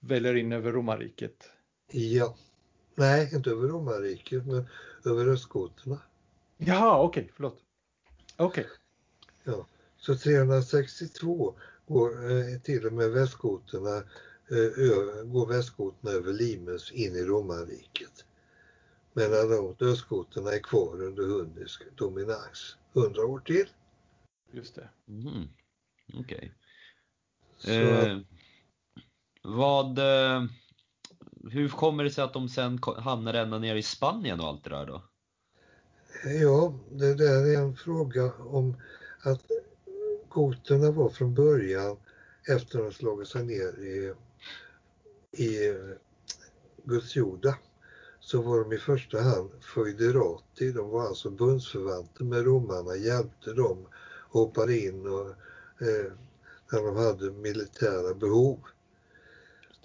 [0.00, 1.50] väller in över romarriket.
[1.90, 2.36] Ja.
[2.94, 4.66] Nej, inte över romarriket men
[5.04, 6.00] över östgoterna.
[6.56, 7.58] Jaha, okej, förlåt.
[8.36, 8.66] Okej,
[9.96, 11.54] Så 362
[11.86, 18.25] går eh, till och med västgoterna, eh, går västgoterna över Limes in i romarriket.
[19.16, 22.76] Medan däremot östgoterna är kvar under hunnisk dominans.
[22.94, 23.68] 100 år till.
[24.52, 24.88] just det.
[25.08, 25.48] Mm.
[26.14, 26.52] Okej.
[27.56, 28.18] Så Eh,
[29.42, 30.44] vad, eh,
[31.50, 34.70] hur kommer det sig att de sen hamnar ända ner i Spanien och allt det
[34.70, 35.02] där då?
[36.24, 38.76] Ja, det där är en fråga om
[39.22, 39.42] att
[40.28, 41.96] goterna var från början,
[42.48, 44.14] efter att de slagit sig ner i,
[45.44, 45.74] i
[46.84, 47.58] Gudsjorda,
[48.26, 53.86] så var de i första hand föjderati, De var alltså bundsförvanter med romarna, hjälpte dem,
[54.28, 55.28] hoppade in och,
[55.86, 56.12] eh,
[56.70, 58.58] när de hade militära behov.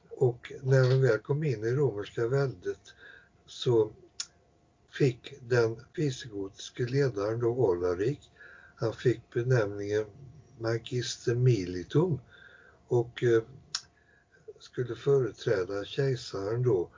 [0.10, 2.94] Och när de väl kom in i romerska väldet
[3.46, 3.92] så
[4.90, 8.32] fick den visigotiske ledaren då Olarik,
[8.76, 10.06] han fick benämningen
[10.60, 12.20] Magister Militum
[12.88, 13.44] och eh,
[14.60, 16.90] skulle företräda kejsaren då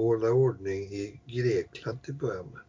[0.00, 2.60] hålla ordning i Grekland till början med.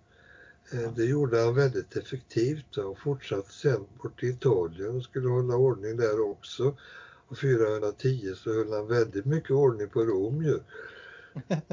[0.86, 5.56] Eh, Det gjorde han väldigt effektivt och fortsatte sen bort till Italien och skulle hålla
[5.56, 6.78] ordning där också.
[7.28, 10.60] Och 410 så höll han väldigt mycket ordning på Rom ju.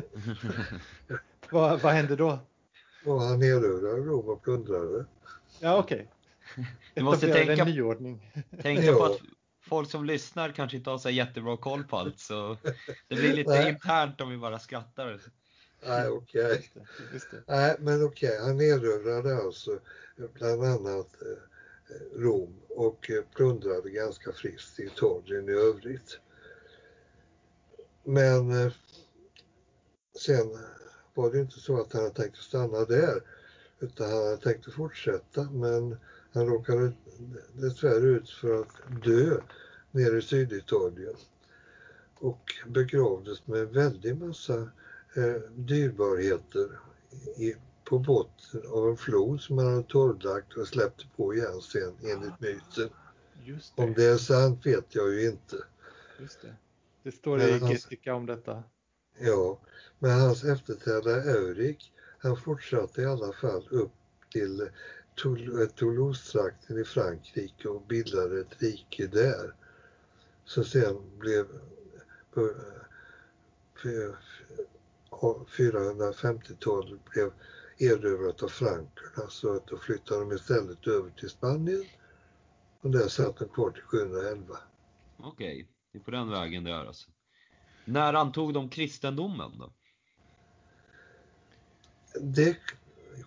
[1.51, 2.39] Vad, vad hände då?
[3.05, 5.05] Och han erövrade Rom och plundrade.
[5.61, 6.11] Ja, okej.
[6.95, 8.33] Du måste tänka- en nyordning.
[8.63, 8.95] Tänka Ja.
[8.99, 9.19] på att
[9.63, 12.57] folk som lyssnar kanske inte har så jättebra koll på allt så
[13.09, 15.21] det blir lite internt om vi bara skrattar.
[15.87, 16.71] Nej, okej.
[16.75, 16.81] Det,
[17.13, 17.43] just det.
[17.47, 19.81] Nej, men okej, han erövrade alltså
[20.33, 21.09] bland annat
[22.17, 26.19] Rom och plundrade ganska friskt i Italien i övrigt.
[28.05, 28.71] Men
[30.19, 30.59] sen
[31.15, 33.23] var det inte så att han hade tänkt att stanna där
[33.81, 35.97] utan han hade tänkt att fortsätta men
[36.33, 36.93] han råkade
[37.53, 39.41] dessvärre ut för att dö
[39.91, 41.17] nere i Syditalien
[42.15, 44.71] och begravdes med en väldig massa
[45.15, 46.81] eh, dyrbarheter
[47.37, 51.97] i, på botten av en flod som han hade torrlagt och släppte på igen sen
[52.03, 52.91] enligt myten.
[53.45, 53.83] Just det.
[53.83, 55.57] Om det är sant vet jag ju inte.
[56.21, 56.55] Just det.
[57.03, 58.63] det står Men i Getica om detta.
[59.19, 59.59] Ja,
[59.99, 63.93] men hans efterträdare Eurik, han fortsatte i alla fall upp
[64.33, 64.69] till eh,
[65.77, 69.55] Toulouse-trakten i Frankrike och bildade ett rike där.
[70.45, 71.47] Så sen blev
[73.85, 74.15] ja,
[75.21, 77.33] 450-talet blev
[77.79, 81.85] erövrat av frankerna så att då flyttade de istället över till Spanien
[82.81, 84.59] och där satt de kvar till 711.
[85.17, 87.11] Okej, det är på den vägen det är alltså.
[87.85, 89.73] När antog de kristendomen då?
[92.21, 92.57] Det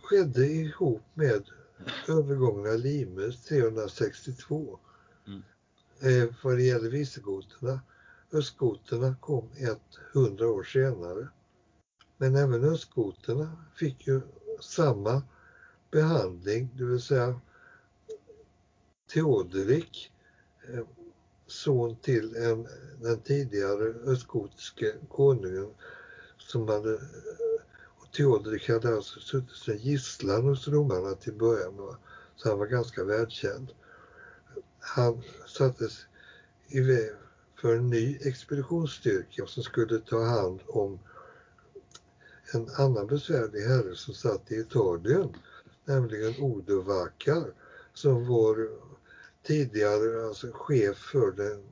[0.01, 1.49] skedde ihop med
[2.07, 4.79] övergången av Limes 362.
[5.27, 5.43] Mm.
[6.01, 7.79] Eh, vad det gäller visegoterna.
[8.31, 9.49] Östgoterna kom
[10.13, 11.27] 100 år senare.
[12.23, 14.21] Men även östgoterna fick ju
[14.61, 15.21] samma
[15.91, 17.39] behandling, det vill säga
[19.13, 20.11] Teoderik,
[20.73, 20.85] eh,
[21.47, 22.67] son till en,
[23.01, 25.69] den tidigare östgotiske konungen
[26.37, 26.93] som hade
[27.97, 31.95] och Teoderik hade alltså suttit som gisslan hos romarna till början med,
[32.35, 33.71] så han var ganska välkänd.
[34.79, 36.05] Han sattes
[36.67, 37.11] iväg
[37.61, 40.99] för en ny expeditionsstyrka som skulle ta hand om
[42.53, 45.29] en annan besvärlig herre som satt i Italien,
[45.85, 47.53] nämligen Odovakar
[47.93, 48.69] som var
[49.43, 51.63] tidigare alltså chef för den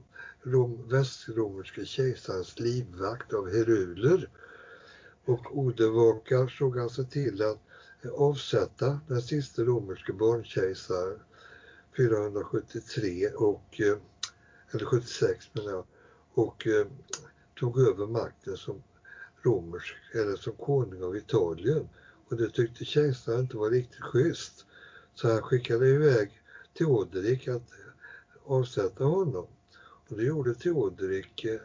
[0.43, 4.29] rom, västromerske kejsarens livvakt av heruler.
[5.25, 7.59] Och Odevakar såg alltså till att
[8.17, 11.19] avsätta den sista romerske barnkejsaren
[11.97, 13.97] 473 och, eh,
[14.71, 15.85] eller 76 menar jag,
[16.33, 16.87] och eh,
[17.59, 18.83] tog över makten som
[19.43, 21.89] romersk, eller som konung av Italien.
[22.29, 24.65] Och det tyckte kejsaren inte var riktigt schysst.
[25.15, 26.41] Så han skickade iväg
[26.77, 27.71] Teoderik att
[28.45, 29.47] avsätta honom.
[30.07, 31.59] Och det gjorde Teoderik, jag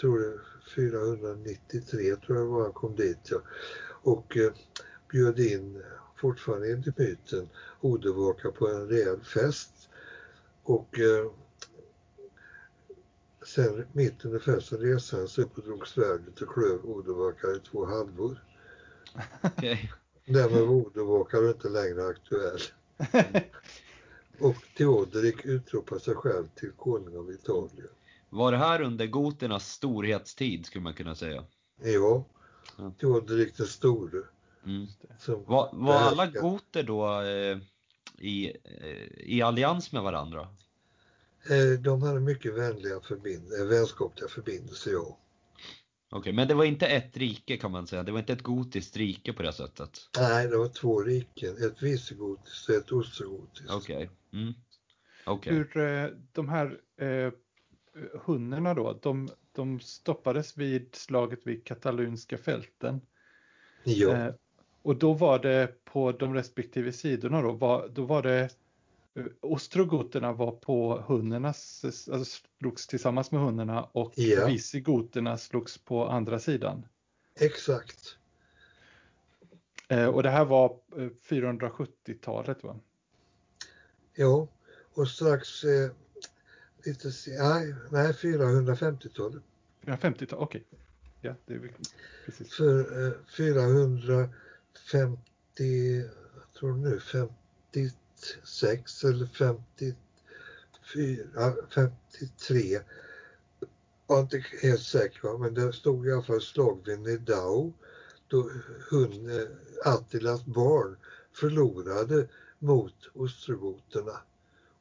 [0.00, 0.38] tror det
[0.74, 3.18] 493 tror jag var han kom dit.
[3.30, 3.42] Ja.
[4.02, 4.52] Och eh,
[5.10, 5.82] bjöd in,
[6.16, 7.48] fortfarande enligt myten,
[7.80, 9.88] Odevaka på en rejäl fest.
[10.62, 11.30] Och eh,
[13.46, 17.60] sen mitt under festen reste han sig upp och drog svärdet och klöv Odevaka i
[17.70, 18.44] två halvor.
[19.42, 19.92] Okej.
[20.26, 22.60] Därmed var Odevaka inte längre aktuell.
[24.40, 27.88] Och Teoderik utropade sig själv till konung av Italien.
[28.30, 31.44] Var det här under goternas storhetstid skulle man kunna säga?
[31.82, 32.24] Ja.
[33.00, 34.22] Teoderik den store.
[34.64, 34.86] Mm.
[35.26, 37.58] Var, var alla goter då eh,
[38.18, 40.48] i, eh, i allians med varandra?
[41.50, 45.18] Eh, De hade mycket vänliga förbind- eh, vänskapliga förbindelser, ja.
[46.14, 48.02] Okej, men det var inte ett rike kan man säga.
[48.02, 49.98] Det var inte ett gotiskt rike på det sättet.
[50.18, 51.56] Nej, det var två riken.
[51.56, 53.70] Ett visegotiskt och ett ostrogotiskt.
[53.70, 54.10] Okej.
[54.32, 54.52] Mm.
[55.26, 55.52] Okej.
[55.52, 57.32] Hur eh, de här eh,
[58.24, 63.00] hunnerna då, de, de stoppades vid slaget vid katalunska fälten.
[63.84, 64.34] Ja, Eh,
[64.82, 68.48] och då var det på de respektive sidorna då, var, då var det
[69.40, 74.46] ostrogoterna var på hunnernas, alltså slogs tillsammans med hunnerna och Ja.
[74.46, 76.86] visigoterna slogs på andra sidan.
[77.34, 78.16] exakt.
[79.88, 82.76] Eh, och det här var eh, 470-talet va?
[84.14, 84.48] Ja,
[84.94, 85.90] och strax eh,
[86.84, 89.42] lite nej, nej 450-talet.
[89.82, 90.64] 450-talet, okej.
[91.20, 91.72] Ja, det är
[92.26, 92.54] precis.
[92.54, 94.30] För eh, 450,
[96.36, 97.00] jag tror nu
[98.24, 99.96] 56 eller 54,
[101.74, 102.80] 53.
[104.06, 107.72] Jag är inte helt säker men det stod i alla fall slag vid Nidau
[108.28, 108.50] då
[108.90, 109.46] hon, eh,
[109.84, 110.96] Attilas barn
[111.32, 114.20] förlorade mot ostrogoterna.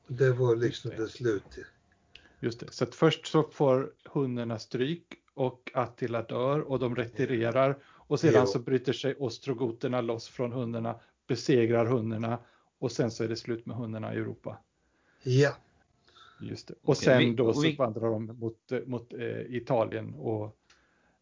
[0.07, 1.03] Det var liksom Just det.
[1.03, 1.65] det slut.
[2.39, 2.71] Just det.
[2.73, 8.33] Så att först så får hundarna stryk och Attila dör och de retirerar och sedan
[8.33, 8.45] Ja.
[8.45, 12.39] så bryter sig ostrogoterna loss från hundarna, besegrar hundarna
[12.81, 14.57] och sen så är det slut med hundarna i Europa.
[15.23, 15.55] Ja,
[16.39, 16.73] Just det.
[16.73, 20.55] Och Okej, sen vi- då så vi- vandrar de mot, eh, mot eh, Italien och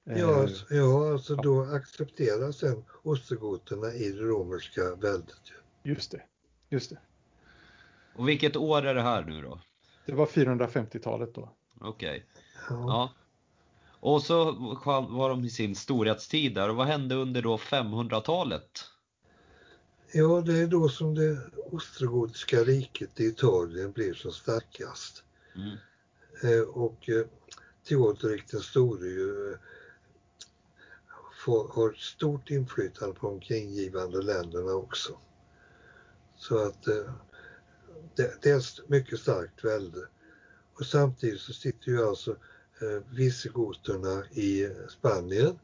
[0.09, 1.41] eh, ja, alltså- ja alltså ja.
[1.41, 5.41] då accepteras sen ostrogoterna i det romerska väldet.
[5.83, 5.91] ju.
[5.91, 6.21] just det.
[6.69, 6.97] Just det.
[8.15, 9.59] Och vilket år är det här nu då?
[10.05, 11.49] Det var 450-talet då.
[11.81, 12.25] Okej.
[12.69, 12.75] Ja.
[12.87, 13.09] Ja.
[13.99, 14.51] Och så
[15.09, 18.85] var de i sin storhetstid där och vad hände under då 500-talet?
[20.11, 21.37] Ja, det är då som det
[21.71, 25.23] ostrogotiska riket i Italien blev som starkast.
[25.55, 25.77] Mm.
[26.43, 27.25] Eh, och eh,
[27.87, 29.57] Teodorik den store ju, eh,
[31.45, 35.17] får, har stort inflytande på de omkringgivande länderna också.
[36.35, 37.13] Så att eh,
[38.15, 40.07] det, det är ett mycket starkt välde.
[40.73, 42.31] Och samtidigt så sitter ju alltså
[42.81, 45.59] eh, visigoterna i Spanien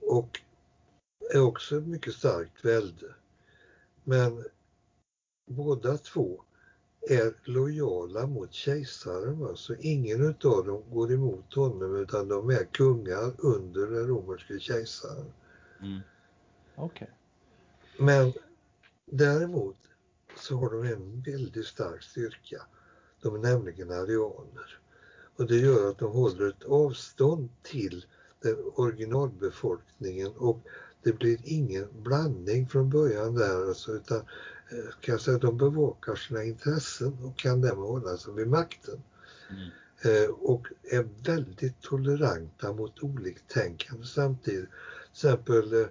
[0.00, 0.40] och
[1.34, 3.14] är också ett mycket starkt välde.
[4.10, 4.44] Men
[5.46, 6.44] båda två
[7.08, 9.38] är lojala mot kejsaren.
[9.38, 9.56] Va?
[9.56, 15.32] Så ingen utav dem går emot honom utan de är kungar under den romerske kejsaren.
[15.80, 16.00] Mm.
[16.74, 17.10] Okej.
[17.98, 18.32] Men
[19.06, 19.76] däremot
[20.36, 22.62] så har de en väldigt stark styrka.
[23.22, 24.78] De är nämligen arianer.
[25.36, 28.06] Och det gör att de håller ett avstånd till
[28.42, 30.58] den originalbefolkningen och
[31.02, 36.44] det blir ingen blandning från början där alltså, utan eh, kan säga, de bevakar sina
[36.44, 39.02] intressen och kan därmed hålla sig vid makten.
[39.50, 39.70] Mm.
[40.02, 44.68] Eh, och är väldigt toleranta mot oliktänkande samtidigt.
[44.68, 45.86] Till exempel eh,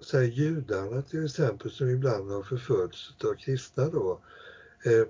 [0.00, 4.20] så här, judarna till exempel som ibland har förföljts av kristna då.
[4.84, 5.06] Eh,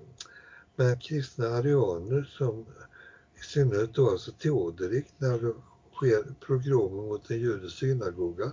[0.77, 2.67] men kristna arianer som
[3.35, 5.55] i synnerhet då alltså Teoderik när
[6.01, 8.53] sker progromer mot en judisk synagoga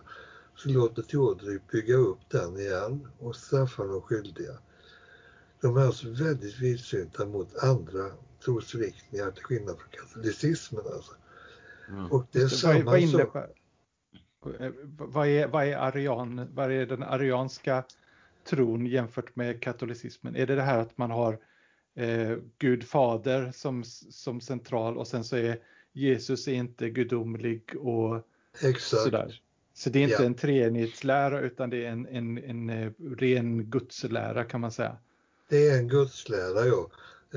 [0.55, 4.53] så låter Teoderik bygga upp den igen och straffar de skyldiga.
[5.61, 8.11] De är alltså väldigt vidsynta mot andra
[8.45, 10.83] trosriktningar till skillnad från katolicismen.
[10.93, 11.11] Alltså.
[11.89, 12.11] Mm.
[12.11, 13.01] Och det är Vad, samma vad, sak.
[13.01, 13.49] innebär,
[14.65, 17.83] eh, vad, är, vad, är arian, vad är den arianska
[18.49, 20.35] tron jämfört med katolicismen?
[20.35, 21.39] Är det det här att man har
[21.95, 25.59] eh, Gud fader som, som central och sen så är
[25.97, 28.27] Jesus är inte gudomlig och
[28.63, 29.03] Exakt.
[29.03, 29.41] sådär.
[29.73, 30.25] Så det är inte Ja.
[30.25, 34.97] en treenighetslära utan det är en, en, en eh, ren gudslära kan man säga.
[35.49, 36.89] Det är en gudslära, ja.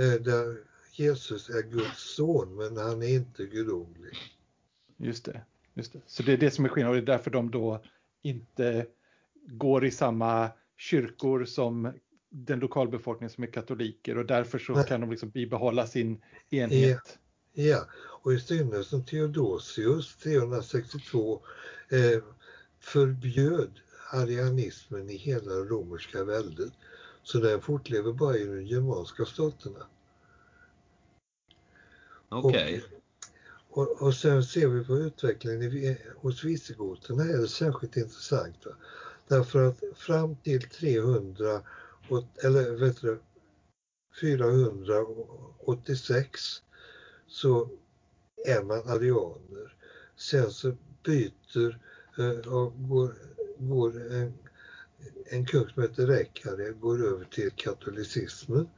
[0.03, 0.57] Eh, Där
[0.93, 4.13] Jesus är Guds son, men han är inte gudomlig.
[4.97, 5.41] Just det,
[5.75, 6.01] just det.
[6.07, 7.83] Så det är det som är skillnaden och det är därför de då
[8.23, 8.87] inte
[9.47, 11.93] går i samma kyrkor som
[12.29, 17.19] den lokalbefolkningen som är katoliker och därför så kan de liksom bibehålla sin enhet.
[17.53, 17.87] Ja,
[18.23, 21.41] och i synnerhet som Theodosius 362
[21.89, 22.23] eh,
[22.81, 23.81] förbjöd
[24.13, 26.73] arianismen i hela det romerska väldet.
[27.23, 29.87] Så den fortlever bara i de germanska staterna.
[32.29, 32.85] Okej.
[33.71, 38.67] Och, och sen ser vi på utvecklingen i, hos visigoterna är det särskilt intressant.
[38.67, 38.73] Va?
[39.29, 41.63] Därför att fram till 300,
[42.09, 43.21] och, eller vet du,
[44.21, 46.63] 486
[47.31, 47.71] så
[48.47, 49.77] är man arianer.
[50.17, 51.79] Sen så byter
[52.19, 53.15] eh, och går,
[53.59, 54.35] går en,
[55.25, 58.69] en kung som heter Rekkare går över till katolicismen.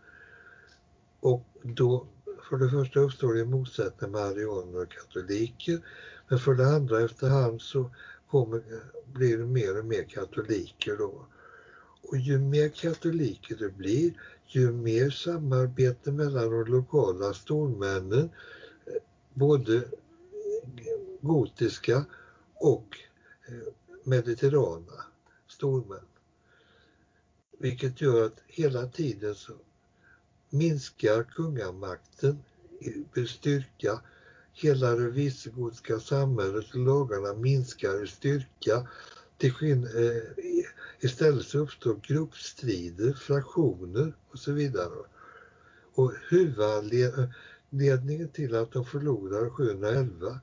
[1.21, 2.07] Och då
[2.49, 5.81] för det första uppstår det en motsättning med arianer och katoliker.
[6.29, 7.91] Men för det andra efterhand så
[8.31, 8.63] kommer,
[9.13, 11.27] blir det mer och mer katoliker då.
[12.03, 14.13] Och ju mer katoliker det blir,
[14.47, 18.31] ju mer samarbete mellan de lokala stormännen,
[18.87, 19.03] eh,
[19.35, 19.85] både
[21.21, 22.05] gotiska
[22.55, 22.99] och
[23.49, 23.73] eh,
[24.05, 25.05] mediterrana
[25.49, 26.07] stormän.
[27.59, 29.53] Vilket gör att hela tiden så
[30.51, 32.43] minskar kungamakten
[33.15, 34.01] i styrka.
[34.53, 38.89] Hela det visigotska samhället och lagarna minskar i styrka.
[39.43, 40.23] Till skin- eh,
[41.01, 44.99] istället så uppstår gruppstrider, fraktioner och så vidare.
[45.95, 50.41] Och huvudanledningen till att de förlorar 711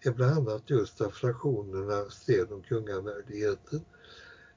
[0.00, 3.84] är bland annat just att fraktionerna stred om kungamöjligheten.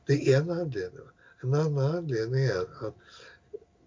[0.06, 1.08] Det är en anledning.
[1.41, 2.96] En annan anledning är att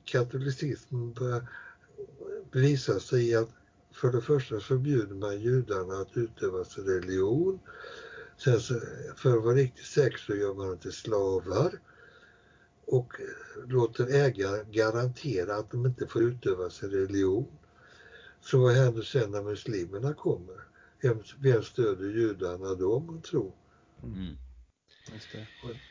[0.05, 1.47] katolicismen börjar
[2.53, 3.51] visa sig i att
[3.93, 7.59] för det första förbjuder man judarna att utöva sin religion.
[8.39, 8.80] Sen så,
[9.16, 11.80] för att vara riktigt säker så gör man dem till slavar
[12.87, 13.12] och
[13.66, 17.59] låter ägaren garantera att de inte får utöva sin religion.
[18.41, 20.57] Så vad händer sen när muslimerna kommer?
[21.03, 23.53] Vem, vem stöder judarna då, man tror?
[24.03, 24.37] Mm.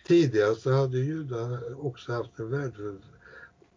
[0.05, 3.05] Tidigare så hade judarna också haft en värdefull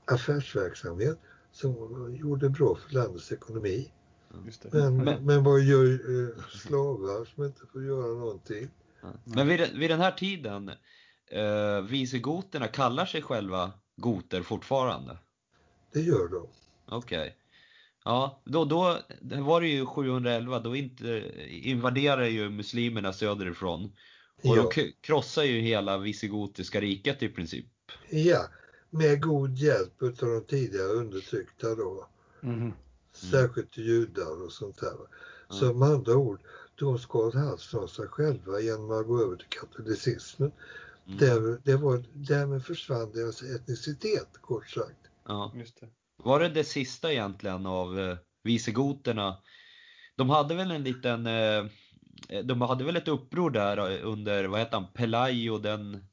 [0.05, 1.19] affärsverksamhet
[1.53, 3.93] som gjorde bra för landets ekonomi.
[4.47, 4.69] Just det.
[4.73, 8.69] Men, Men- men, vad gör eh, slavar som inte får göra någonting?
[9.25, 10.71] Men vid, vid den här tiden,
[11.31, 15.19] eh, visigoterna kallar sig själva goter fortfarande?
[15.93, 16.47] Det gör de.
[16.87, 17.21] Okej.
[17.21, 17.33] Okay.
[18.05, 23.85] Ja, då, då det var det ju 711, då inte, invaderar ju muslimerna söderifrån.
[24.43, 24.71] Och ja.
[24.75, 27.67] de krossar ju hela visigotiska riket i princip.
[28.11, 28.49] Ja,
[28.91, 32.09] med god hjälp av de tidigare undertryckta då.
[32.43, 32.73] Mm.
[33.19, 34.97] Särskilt judar och sånt där.
[35.51, 35.79] Så mm.
[35.79, 36.41] med andra ord,
[36.75, 40.53] de skar halsen av sig själva genom att gå över till katolicismen.
[41.07, 41.19] Mm.
[41.19, 44.99] Där, det var, därmed försvann deras etnicitet, kort sagt.
[45.25, 45.53] Ja.
[45.55, 45.89] Just det.
[46.17, 49.37] Var det det sista egentligen av eh, visegoterna?
[50.17, 51.65] De hade väl en liten, eh,
[52.45, 56.05] de hade väl ett uppror där under, vad heter han, Pelayo den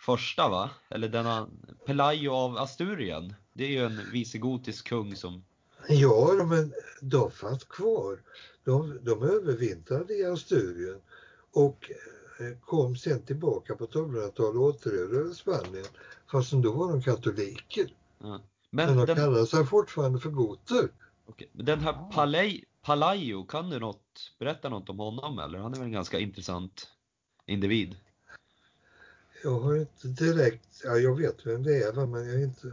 [0.00, 0.70] första va?
[0.90, 1.48] Eller denna,
[1.86, 3.34] Pelayo av Asturien.
[3.52, 5.44] Det är ju en visegotisk kung som...
[5.88, 8.22] Ja, men de fanns kvar.
[8.64, 11.00] De, de övervintrade i Asturien
[11.52, 11.90] och
[12.40, 15.86] eh, kom sen tillbaka på 1200-talet och återerövrade Spanien.
[16.30, 17.94] Fast då var de katoliker.
[18.18, 18.40] Ja.
[18.70, 19.16] Men, Men de den...
[19.16, 20.88] kallar sig fortfarande för goter.
[21.26, 21.50] Okej.
[21.52, 22.10] Den här.
[22.12, 25.58] Palay, Palayo, kan du något, berätta något om honom eller?
[25.58, 26.88] Han är väl en ganska intressant
[27.46, 27.96] individ?
[29.42, 32.66] Jag har inte direkt, ja jag vet vem det är men jag, har inte,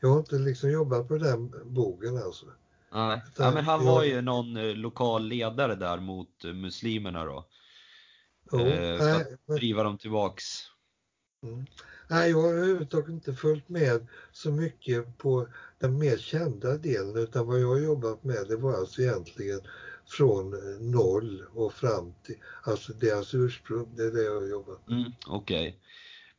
[0.00, 2.46] jag har inte liksom jobbat på den bogen alltså.
[2.92, 7.48] Nej, ja, men han var ju någon eh, lokal ledare där mot eh, muslimerna då.
[8.50, 10.44] Oh, eh, för nej, att driva dem tillbaks.
[11.42, 11.66] Mm.
[12.08, 15.48] Nej, jag har överhuvudtaget inte följt med så mycket på
[15.78, 19.60] den mer kända delen utan vad jag har jobbat med det var alltså egentligen
[20.06, 20.50] från
[20.90, 24.98] noll och fram till, alltså deras ursprung, det är det jag har jobbat med.
[24.98, 25.68] Mm, Okej.
[25.68, 25.80] Okay.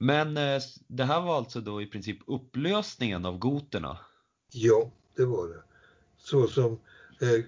[0.04, 3.97] Men eh, det här var alltså då i princip upplösningen av goterna?
[4.52, 5.64] Ja, det var det.
[6.18, 6.80] Så som
[7.20, 7.45] eh,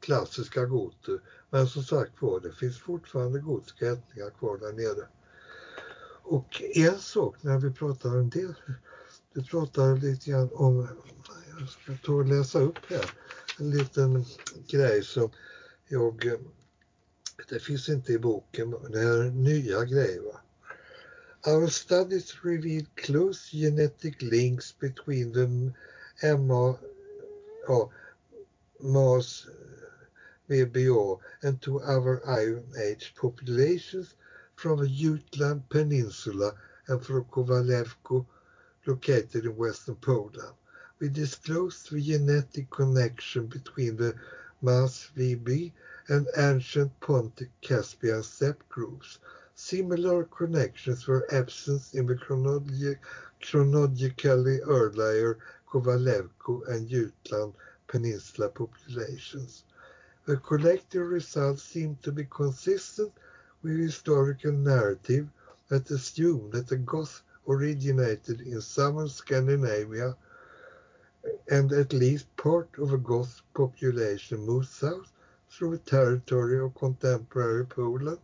[0.00, 1.20] klassiska goter.
[1.50, 5.08] Men som sagt var, det finns fortfarande gotiska ättlingar kvar där nere.
[6.22, 8.54] Och en sak när vi pratar om det,
[9.34, 10.88] du pratar lite grann om,
[11.58, 13.10] jag ska ta och läsa upp här,
[13.58, 14.24] en liten
[14.68, 15.30] grej som
[15.88, 16.38] jag, eh,
[17.48, 20.20] det finns inte i boken, det här är nya grejer.
[20.20, 20.40] Va?
[21.46, 25.72] Our studies reveal close genetic links between the
[26.36, 26.74] MA,
[27.66, 27.88] ja,
[28.82, 29.46] MAS
[30.50, 34.12] VBA and two other Iron Age populations
[34.54, 36.54] from the Jutland Peninsula
[36.88, 38.26] and from Kovalevko,
[38.84, 40.52] located in western Poland.
[40.98, 44.14] We disclosed the genetic connection between the
[44.60, 45.72] Mas VB
[46.06, 49.18] and ancient Pontic Caspian steppe groups.
[49.62, 52.96] Similar connections were absent in the chronologi
[53.42, 55.38] chronologically earlier
[55.68, 57.52] Kovalevko and Jutland
[57.86, 59.64] Peninsula populations.
[60.24, 63.12] The collective results seem to be consistent
[63.62, 65.28] with historical narrative
[65.68, 70.16] that assume that the Goths originated in southern Scandinavia
[71.50, 75.12] and at least part of the Goth population moved south
[75.50, 78.20] through the territory of contemporary Poland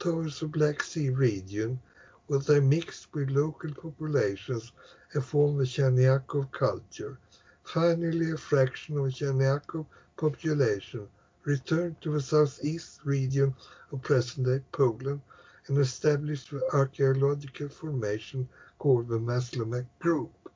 [0.00, 1.78] towards the Black Sea region
[2.26, 4.72] where they mixed with local populations
[5.12, 7.18] and formed the Chernyakhov culture.
[7.64, 9.86] Finally, a fraction of the Chernyakhov
[10.16, 11.06] population
[11.44, 13.54] returned to the southeast region
[13.92, 15.20] of present-day Poland
[15.66, 18.48] and established the archaeological formation
[18.78, 20.48] called the Maslomek Group.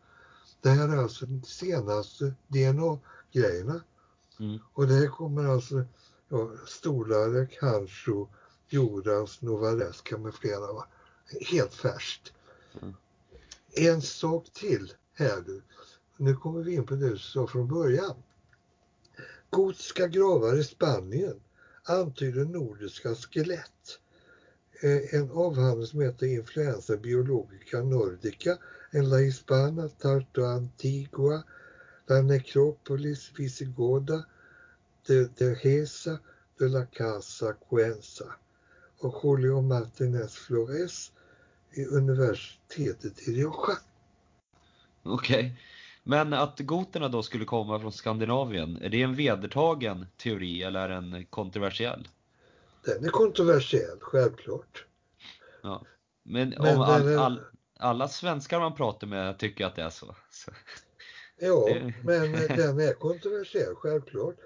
[0.62, 3.84] Det här är alltså de senaste DNA-grejerna.
[4.40, 4.58] Mm.
[4.72, 5.84] Och det kommer alltså
[6.28, 6.50] ja,
[7.60, 8.28] Hancho,
[8.68, 10.72] Jorans, Novareska med flera.
[10.72, 10.86] Va?
[11.40, 12.32] Helt färskt.
[12.82, 12.94] Mm.
[13.72, 15.62] En sak till här nu.
[16.16, 18.22] Nu kommer vi in på det du sa från början.
[19.50, 21.40] Gotiska gravar i Spanien
[21.82, 23.98] antyder nordiska skelett.
[24.82, 28.58] Eh, en avhandling som heter Influenza biologica nordica,
[28.90, 31.42] en la hispana tarto antigua,
[32.06, 34.24] la necropolis visigoda,
[35.06, 36.18] de, de Gesa
[36.58, 38.36] de la Casa Cuenza
[39.04, 41.12] och Julio Martinez Flores
[41.72, 43.76] i universitetet i Rioja.
[45.02, 45.38] Okej.
[45.38, 45.50] Okay.
[46.02, 50.88] Men att goterna då skulle komma från Skandinavien, är det en vedertagen teori eller är
[50.88, 52.08] den kontroversiell?
[52.84, 54.86] Den är kontroversiell, självklart.
[55.62, 55.84] Ja.
[56.22, 57.16] Men, Men om all, är...
[57.16, 57.40] all,
[57.78, 60.16] alla svenskar man pratar med tycker att det är så.
[60.30, 60.50] så.
[61.38, 61.68] Ja,
[62.02, 64.36] men den är kontroversiell, självklart.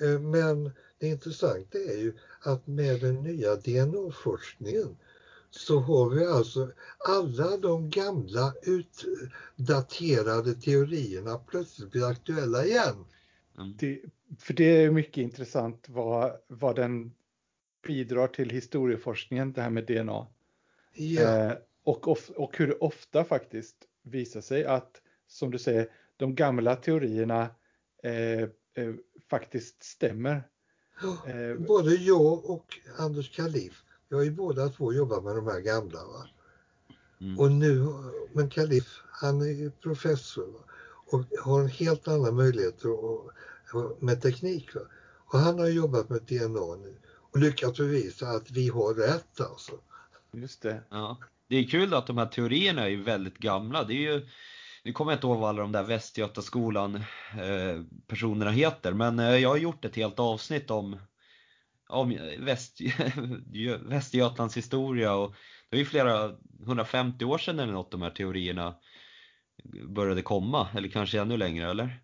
[0.00, 4.96] Eh, men det intressanta är ju att med den nya DNA-forskningen
[5.50, 13.04] så har vi alltså alla de gamla utdaterade teorierna plötsligt blir aktuella igen.
[13.58, 13.74] Mm.
[13.78, 14.00] Det,
[14.38, 17.12] för det är mycket intressant vad, vad den
[17.86, 20.26] bidrar till historieforskningen, det här med DNA.
[20.92, 21.22] Ja.
[21.22, 21.52] Eh,
[21.84, 27.48] och, of, och hur ofta faktiskt visa sig att, som du säger, de gamla teorierna
[28.02, 28.94] eh, eh,
[29.30, 30.42] faktiskt stämmer.
[31.02, 35.60] Eh, Både jag och Anders Kalif, vi har ju båda två jobbat med de här
[35.60, 35.98] gamla.
[35.98, 36.28] Va?
[37.20, 37.38] Mm.
[37.38, 37.86] Och nu,
[38.32, 40.58] men Kalif, han är professor va?
[41.06, 42.82] och har en helt annan möjlighet
[43.98, 44.74] med teknik.
[44.74, 44.80] Va?
[45.26, 46.94] Och han har jobbat med DNA nu
[47.32, 49.72] och lyckats bevisa att vi har rätt alltså.
[50.32, 50.82] Just det.
[50.90, 51.18] Ja.
[51.48, 53.84] Det är kul att de här teorierna är väldigt gamla.
[53.84, 54.26] Det är ju,
[54.84, 59.36] nu kommer jag inte ihåg vad alla de där Västgötaskolan eh, personerna heter, men eh,
[59.36, 60.96] jag har gjort ett helt avsnitt om,
[61.88, 62.80] om Väst,
[63.80, 65.34] Västergötlands historia och
[65.68, 68.74] det är ju flera 150 år sedan eller något de här teorierna
[69.88, 72.02] började komma, eller kanske ännu längre, eller?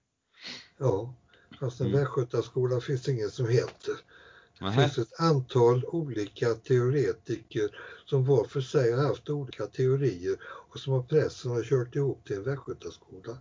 [0.78, 1.14] Ja,
[1.60, 2.00] fast en mm.
[2.00, 3.94] västgötaskola finns det ingen som heter.
[4.60, 10.78] Det finns ett antal olika teoretiker som var för sig har haft olika teorier och
[10.80, 13.38] som har pressen har kört ihop till en västgötaskola.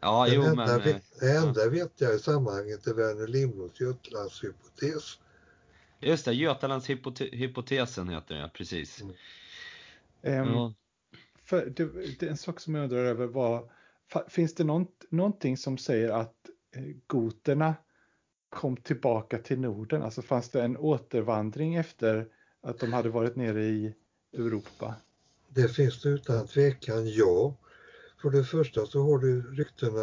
[0.00, 1.70] Ja, jo, enda, men, vet, det enda ja.
[1.70, 5.18] vet jag i sammanhanget är Verner Lindbloms Götalandshypotes.
[6.00, 9.02] Just det, Götalandshypotesen heter den, precis.
[10.22, 10.54] Mm.
[10.54, 10.74] Ja.
[11.44, 11.84] för det,
[12.18, 13.70] det, en sak som jag undrar över var,
[14.28, 16.34] finns det något, någonting som säger att
[16.76, 17.74] eh, goterna
[18.54, 20.02] kom tillbaka till Norden?
[20.02, 22.26] Alltså fanns det en återvandring efter
[22.60, 23.94] att de hade varit nere i
[24.32, 24.94] Europa?
[25.48, 27.54] Det finns det utan tvekan, ja.
[28.22, 30.00] För det första så har du ryktena,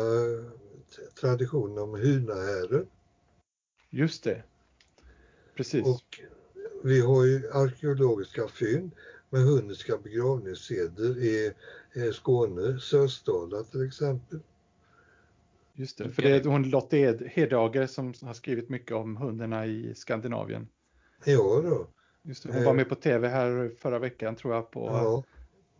[1.21, 2.87] traditionen om Hunahären.
[3.89, 4.43] Just det.
[5.55, 5.85] Precis.
[5.85, 6.21] Och
[6.83, 8.91] vi har ju arkeologiska fynd
[9.29, 11.53] med hunniska begravningsseder i
[12.13, 14.39] Skåne, Sösdala till exempel.
[15.74, 19.95] Just det, för det är hon Lotte Hedager som har skrivit mycket om hundarna i
[19.95, 20.67] Skandinavien.
[21.26, 21.88] Ja då.
[22.24, 25.24] Just det, hon var med på tv här förra veckan tror jag på, ja.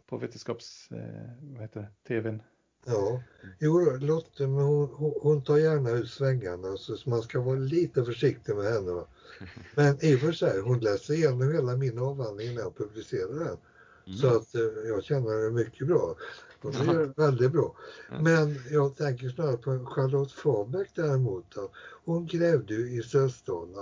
[0.08, 0.92] på vetenskaps...
[0.92, 0.98] Eh,
[1.42, 2.42] vad heter det, tvn.
[2.86, 3.24] Ja,
[3.60, 8.56] jo Lotte, men hon, hon, tar gärna ut svängarna så man ska vara lite försiktig
[8.56, 9.06] med henne.
[9.76, 13.58] Men i och för sig, hon läser igenom hela min avhandling innan jag publicerar den.
[14.06, 14.18] Mm.
[14.18, 16.16] Så att eh, jag känner henne mycket bra.
[16.62, 17.76] Hon är väldigt bra.
[18.22, 21.45] Men jag tänker snarare på Charlotte Fabeck däremot.
[21.55, 21.72] Då.
[22.05, 23.82] Hon grävde ju i Sösdala.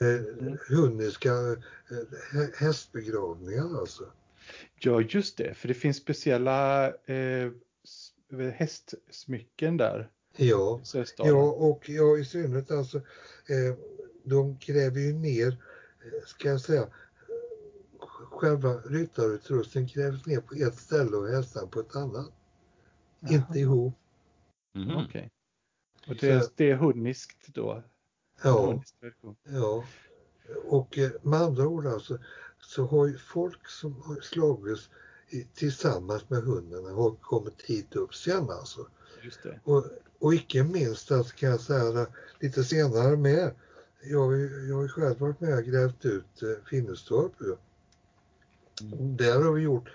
[0.00, 0.58] Eh, mm.
[0.68, 4.04] hunniska eh, hästbegravningar alltså.
[4.78, 7.50] Ja, just det, för det finns speciella eh,
[8.54, 10.10] hästsmycken där.
[10.36, 10.80] Ja,
[11.16, 13.74] ja och ja, i synnerhet alltså, eh,
[14.24, 15.48] de gräver ju ner,
[16.04, 16.86] eh, ska jag säga,
[18.40, 22.32] själva ryttarutrustningen grävs ner på ett ställe och hästarna på ett annat.
[23.20, 23.32] Jaha.
[23.32, 23.94] Inte ihop.
[24.74, 24.96] Mm.
[24.96, 25.04] Okej.
[25.04, 25.28] Okay.
[26.08, 27.82] Och det, är, det är hunniskt då?
[28.42, 28.82] Ja.
[29.44, 29.84] ja.
[30.64, 32.18] Och eh, med andra ord alltså
[32.58, 34.90] så har ju folk som har slagits
[35.54, 38.86] tillsammans med hundarna har kommit hit upp sen alltså.
[39.22, 39.60] Just det.
[39.64, 39.84] Och,
[40.18, 42.06] och icke minst att kan jag säga
[42.40, 43.54] lite senare med.
[44.02, 47.32] Jag, jag har ju själv varit med och grävt ut eh, Finnestorp.
[48.80, 49.16] Mm.
[49.16, 49.88] Där har vi gjort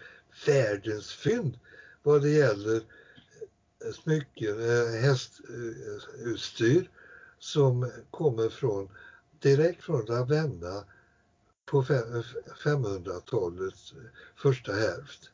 [0.48, 1.60] världens fynd
[2.04, 2.76] vad det gäller
[3.86, 6.90] eh, smycken, eh, hästutstyr
[7.40, 8.90] som kommer från
[9.40, 10.84] direkt från Ravenna
[11.66, 11.84] på
[12.64, 13.94] 500-talets
[14.36, 15.32] första hälft.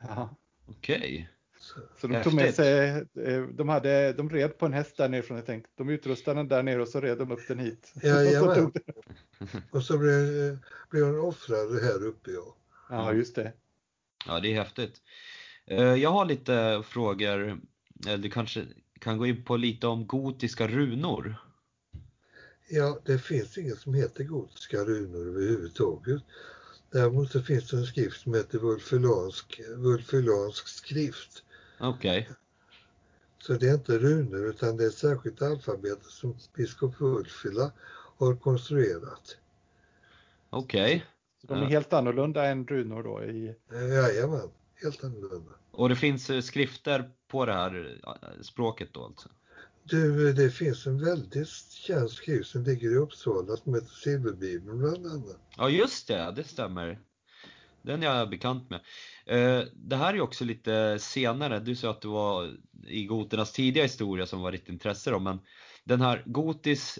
[0.00, 0.36] Ja.
[0.66, 0.96] Okej.
[0.96, 1.26] Okay.
[1.58, 5.08] Så, så de tog med sig, eh, de, hade, de red på en häst där
[5.08, 5.70] nerifrån, jag tänkte.
[5.76, 7.92] De utrustade den där nere och så red de upp den hit.
[8.02, 8.70] Ja,
[9.70, 10.58] och så blev,
[10.90, 12.56] blev den offrad här uppe ja.
[12.88, 13.52] Ja, just det.
[14.26, 15.02] Ja, det är häftigt.
[15.66, 17.60] Eh, jag har lite frågor,
[18.06, 18.66] eller du kanske
[19.00, 21.36] kan gå in på lite om gotiska runor.
[22.68, 26.22] Ja, det finns inget som heter gotiska runor överhuvudtaget.
[26.90, 31.42] Däremot så finns det en skrift som heter Wulfulansk, Wulfulansk skrift.
[31.78, 32.20] Okej.
[32.20, 32.34] Okay.
[33.38, 37.72] Så det är inte runor utan det är ett särskilt alfabet som biskop Wulfila
[38.18, 39.36] har konstruerat.
[40.50, 41.04] Okej.
[41.44, 41.60] Okay.
[41.60, 43.24] de är helt annorlunda än runor då?
[43.24, 43.54] I...
[43.70, 44.50] Jajamän,
[44.82, 45.50] helt annorlunda.
[45.70, 49.28] Och det finns eh, skrifter på det här eh, språket då alltså?
[49.84, 55.06] Du, det finns en väldigt känd skrift som ligger i Uppsala som heter Silverbibeln bland
[55.06, 55.38] annat.
[55.56, 57.00] Ja just det, det stämmer.
[57.82, 58.80] Den är jag bekant med.
[59.26, 63.82] Eh, det här är också lite senare, du sa att det var i goternas tidiga
[63.82, 65.38] historia som var ditt intresse då, men
[65.84, 66.98] den här gotisk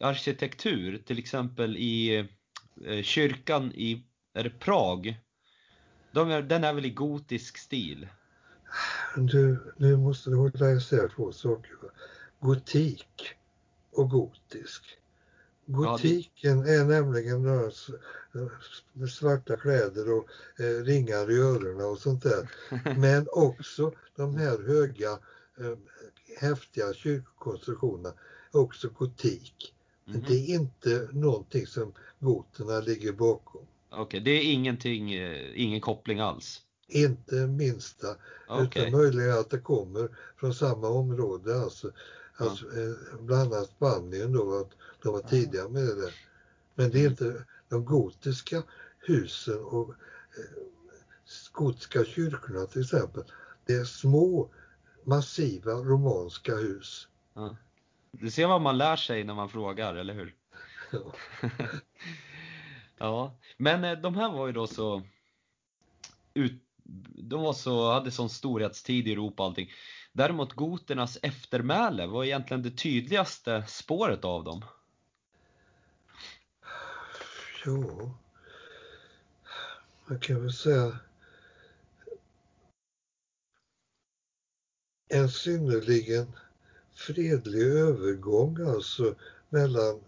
[0.00, 2.28] arkitektur, till exempel i
[3.02, 4.04] kyrkan i,
[4.34, 5.20] är det Prag?
[6.12, 8.08] De är, den är väl i gotisk stil?
[9.16, 11.72] Du, nu måste du hålla isär två saker.
[12.40, 13.34] Gotik
[13.92, 14.98] och gotisk.
[15.66, 17.70] Gotiken är nämligen några
[18.92, 22.50] med svarta kläder och eh, ringar i öronen och sånt där.
[22.96, 25.10] Men också de här höga
[25.60, 25.78] eh,
[26.40, 28.14] häftiga kyrkokonstruktionerna,
[28.52, 29.74] också gotik.
[30.08, 30.24] Mhm.
[30.28, 33.60] Det är inte någonting som goterna ligger bakom.
[33.90, 36.62] Okej, det är ingenting, eh, ingen koppling alls?
[36.88, 38.16] Inte minsta,
[38.48, 38.82] Okej.
[38.82, 41.90] utan möjligen att det kommer från samma område, alltså,
[42.36, 44.70] alltså eh, bland annat Spanien då, att
[45.02, 46.12] de var tidiga med det.
[46.74, 47.10] Men det är Mm.
[47.10, 48.62] inte de gotiska
[48.98, 50.62] husen och eh,
[51.52, 53.24] gotiska kyrkorna till exempel.
[53.66, 54.50] Det är små
[55.04, 57.08] massiva romanska hus.
[57.34, 57.56] Ja.
[58.10, 60.34] Du ser vad man lär sig när man frågar, eller hur?
[60.90, 61.12] Ja.
[63.00, 65.02] Ja, men eh, de här var ju då så
[66.34, 66.62] ut,
[67.14, 69.70] de var så, hade sån storhetstid i Europa och allting.
[70.12, 74.64] Däremot goternas eftermäle var egentligen det tydligaste spåret av dem.
[77.64, 78.10] Jo,
[80.06, 80.98] man kan väl säga
[85.08, 86.32] en synnerligen
[86.98, 89.14] fredlig övergång alltså
[89.48, 90.00] mellan,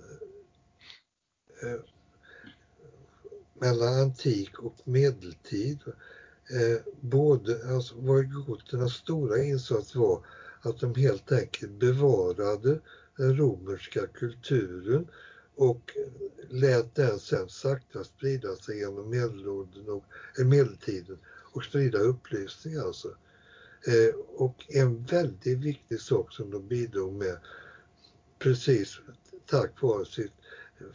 [1.63, 1.81] eh,
[3.55, 5.79] mellan antik och medeltid.
[6.51, 10.27] Eh, både, alltså vad goternas stora insats var
[10.63, 12.81] att de helt enkelt bevarade
[13.17, 15.09] den romerska kulturen
[15.55, 15.93] och
[16.49, 20.05] lät den sen sakta sprida sig genom medelåldern och,
[20.39, 21.19] eh, medeltiden
[21.53, 23.17] och sprida upplysning alltså.
[23.87, 27.39] Eh, och en väldigt viktig sak som de bidrog med
[28.39, 29.01] precis
[29.47, 30.33] tack vare sitt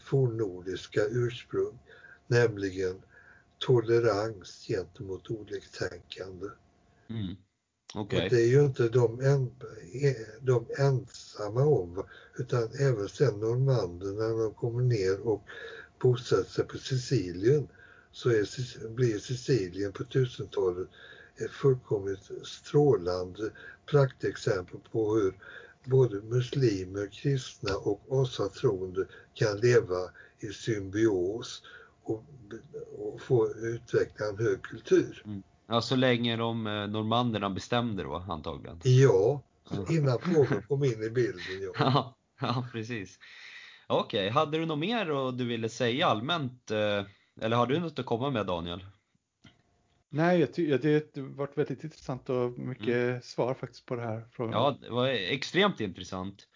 [0.05, 1.79] fornnordiska ursprung,
[2.27, 3.01] nämligen
[3.57, 6.47] tolerans gentemot oliktänkande.
[7.09, 7.35] Mm.
[7.95, 8.29] Och Okej.
[8.29, 9.51] det är ju inte de, en,
[10.41, 12.03] de ensamma om,
[12.37, 15.43] utan även sen normanderna när de kommer ner och
[15.99, 17.67] bosätter sig på Sicilien
[18.11, 20.87] så är, blir Sicilien på 1000-talet
[21.37, 23.51] ett fullkomligt strålande
[23.85, 25.33] praktexempel på hur
[25.85, 29.97] både muslimer, kristna och asatroende kan leva
[30.39, 31.63] i symbios
[32.03, 32.25] och,
[32.97, 35.23] och få utveckla en hög kultur.
[35.67, 38.79] Ja, så länge de eh, normanderna bestämde då antagligen.
[38.83, 39.41] Ja,
[39.89, 41.41] innan påven kom in i bilden.
[41.61, 41.71] Ja.
[41.79, 43.19] Ja, ja precis.
[43.87, 46.71] Okej, hade du något mer du ville säga allmänt?
[46.71, 47.05] eh,
[47.41, 48.85] Eller har du något att komma med Daniel?
[50.15, 54.01] Nej, jag ty- ja, det har varit väldigt intressant och mycket svar faktiskt på det
[54.01, 54.27] här.
[54.31, 54.53] Frågan.
[54.53, 56.47] Ja, det var extremt intressant.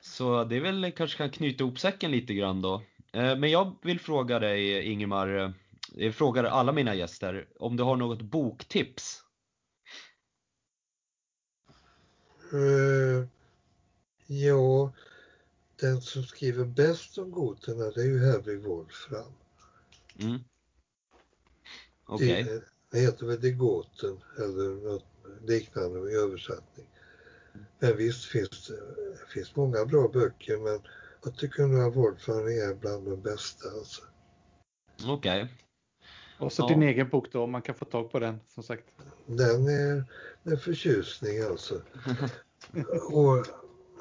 [0.00, 2.82] Så det är väl kanske kan knyta ihop säcken lite grann då.
[3.12, 5.50] Eh, Men jag vill fråga dig Ingemar, eh,
[5.94, 9.22] jag frågar alla mina gäster, om du har något boktips?
[12.52, 13.28] Eh,
[14.26, 14.92] ja,
[15.80, 19.32] den som skriver bäst om goterna det är ju Hedvig Wolfram.
[20.18, 20.40] Mm.
[22.06, 22.44] Okej.
[22.44, 25.04] Det, det heter väl De Goten eller något
[25.42, 26.86] liknande i översättning.
[27.78, 30.80] Men visst finns det finns många bra böcker men
[31.24, 33.68] jag tycker nog att Wolfram är bland de bästa.
[33.68, 34.02] Alltså.
[35.06, 35.48] Okej.
[36.38, 36.68] Och så Ja.
[36.68, 38.84] din egen bok då, om man kan få tag på den som sagt.
[39.26, 40.04] Den är
[40.42, 41.80] en förtjusning alltså.
[43.10, 43.46] Och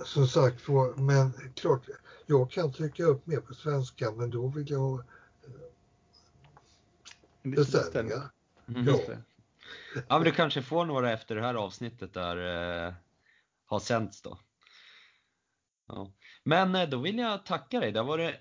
[0.05, 1.81] som sagt men klart,
[2.25, 5.03] jag kan trycka upp mer på svenska men då vill jag ha
[7.43, 8.29] beställningar.
[8.67, 9.21] Just det.
[9.95, 12.37] Ja men du kanske får några efter det här avsnittet där
[12.87, 12.93] eh,
[13.65, 14.39] har sänts då.
[15.87, 16.11] Ja.
[16.43, 18.35] Men eh, då vill jag tacka dig, det har varit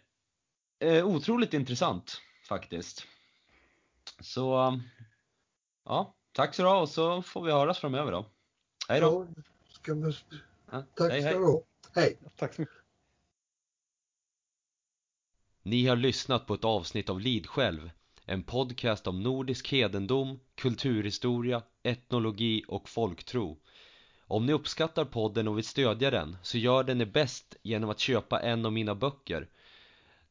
[0.79, 3.07] eh, otroligt intressant faktiskt.
[4.21, 4.81] Så
[5.85, 8.27] ja, tack så du och så får vi höras framöver då.
[8.89, 9.27] Hej då!
[9.37, 10.13] Ja, ska man,
[10.71, 11.39] Ja, tack hej, ska hej.
[11.39, 11.63] du ha.
[11.95, 12.19] Hej!
[12.37, 12.77] Tack så mycket.
[15.63, 17.91] Ni har lyssnat på ett avsnitt av Lidsjälv,
[18.27, 23.59] en podcast om nordisk hedendom, kulturhistoria, etnologi och folktro.
[24.27, 28.41] Om ni uppskattar podden och vill stödja den så gör det bäst genom att köpa
[28.41, 29.49] en av mina böcker.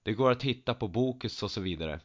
[0.03, 1.99] Det går att hitta på Bokus och så vidare.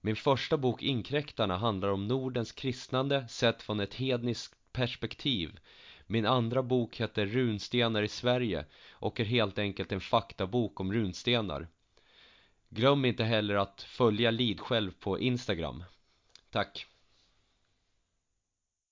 [0.00, 5.58] Min första bok Inkräktarna handlar om Nordens kristnande sett från ett hedniskt perspektiv.
[6.06, 11.68] Min andra bok heter Runstenar i Sverige och är helt enkelt en faktabok om runstenar.
[12.74, 15.84] Glöm inte heller att följa Lidsjälv på Instagram.
[16.50, 16.86] Tack!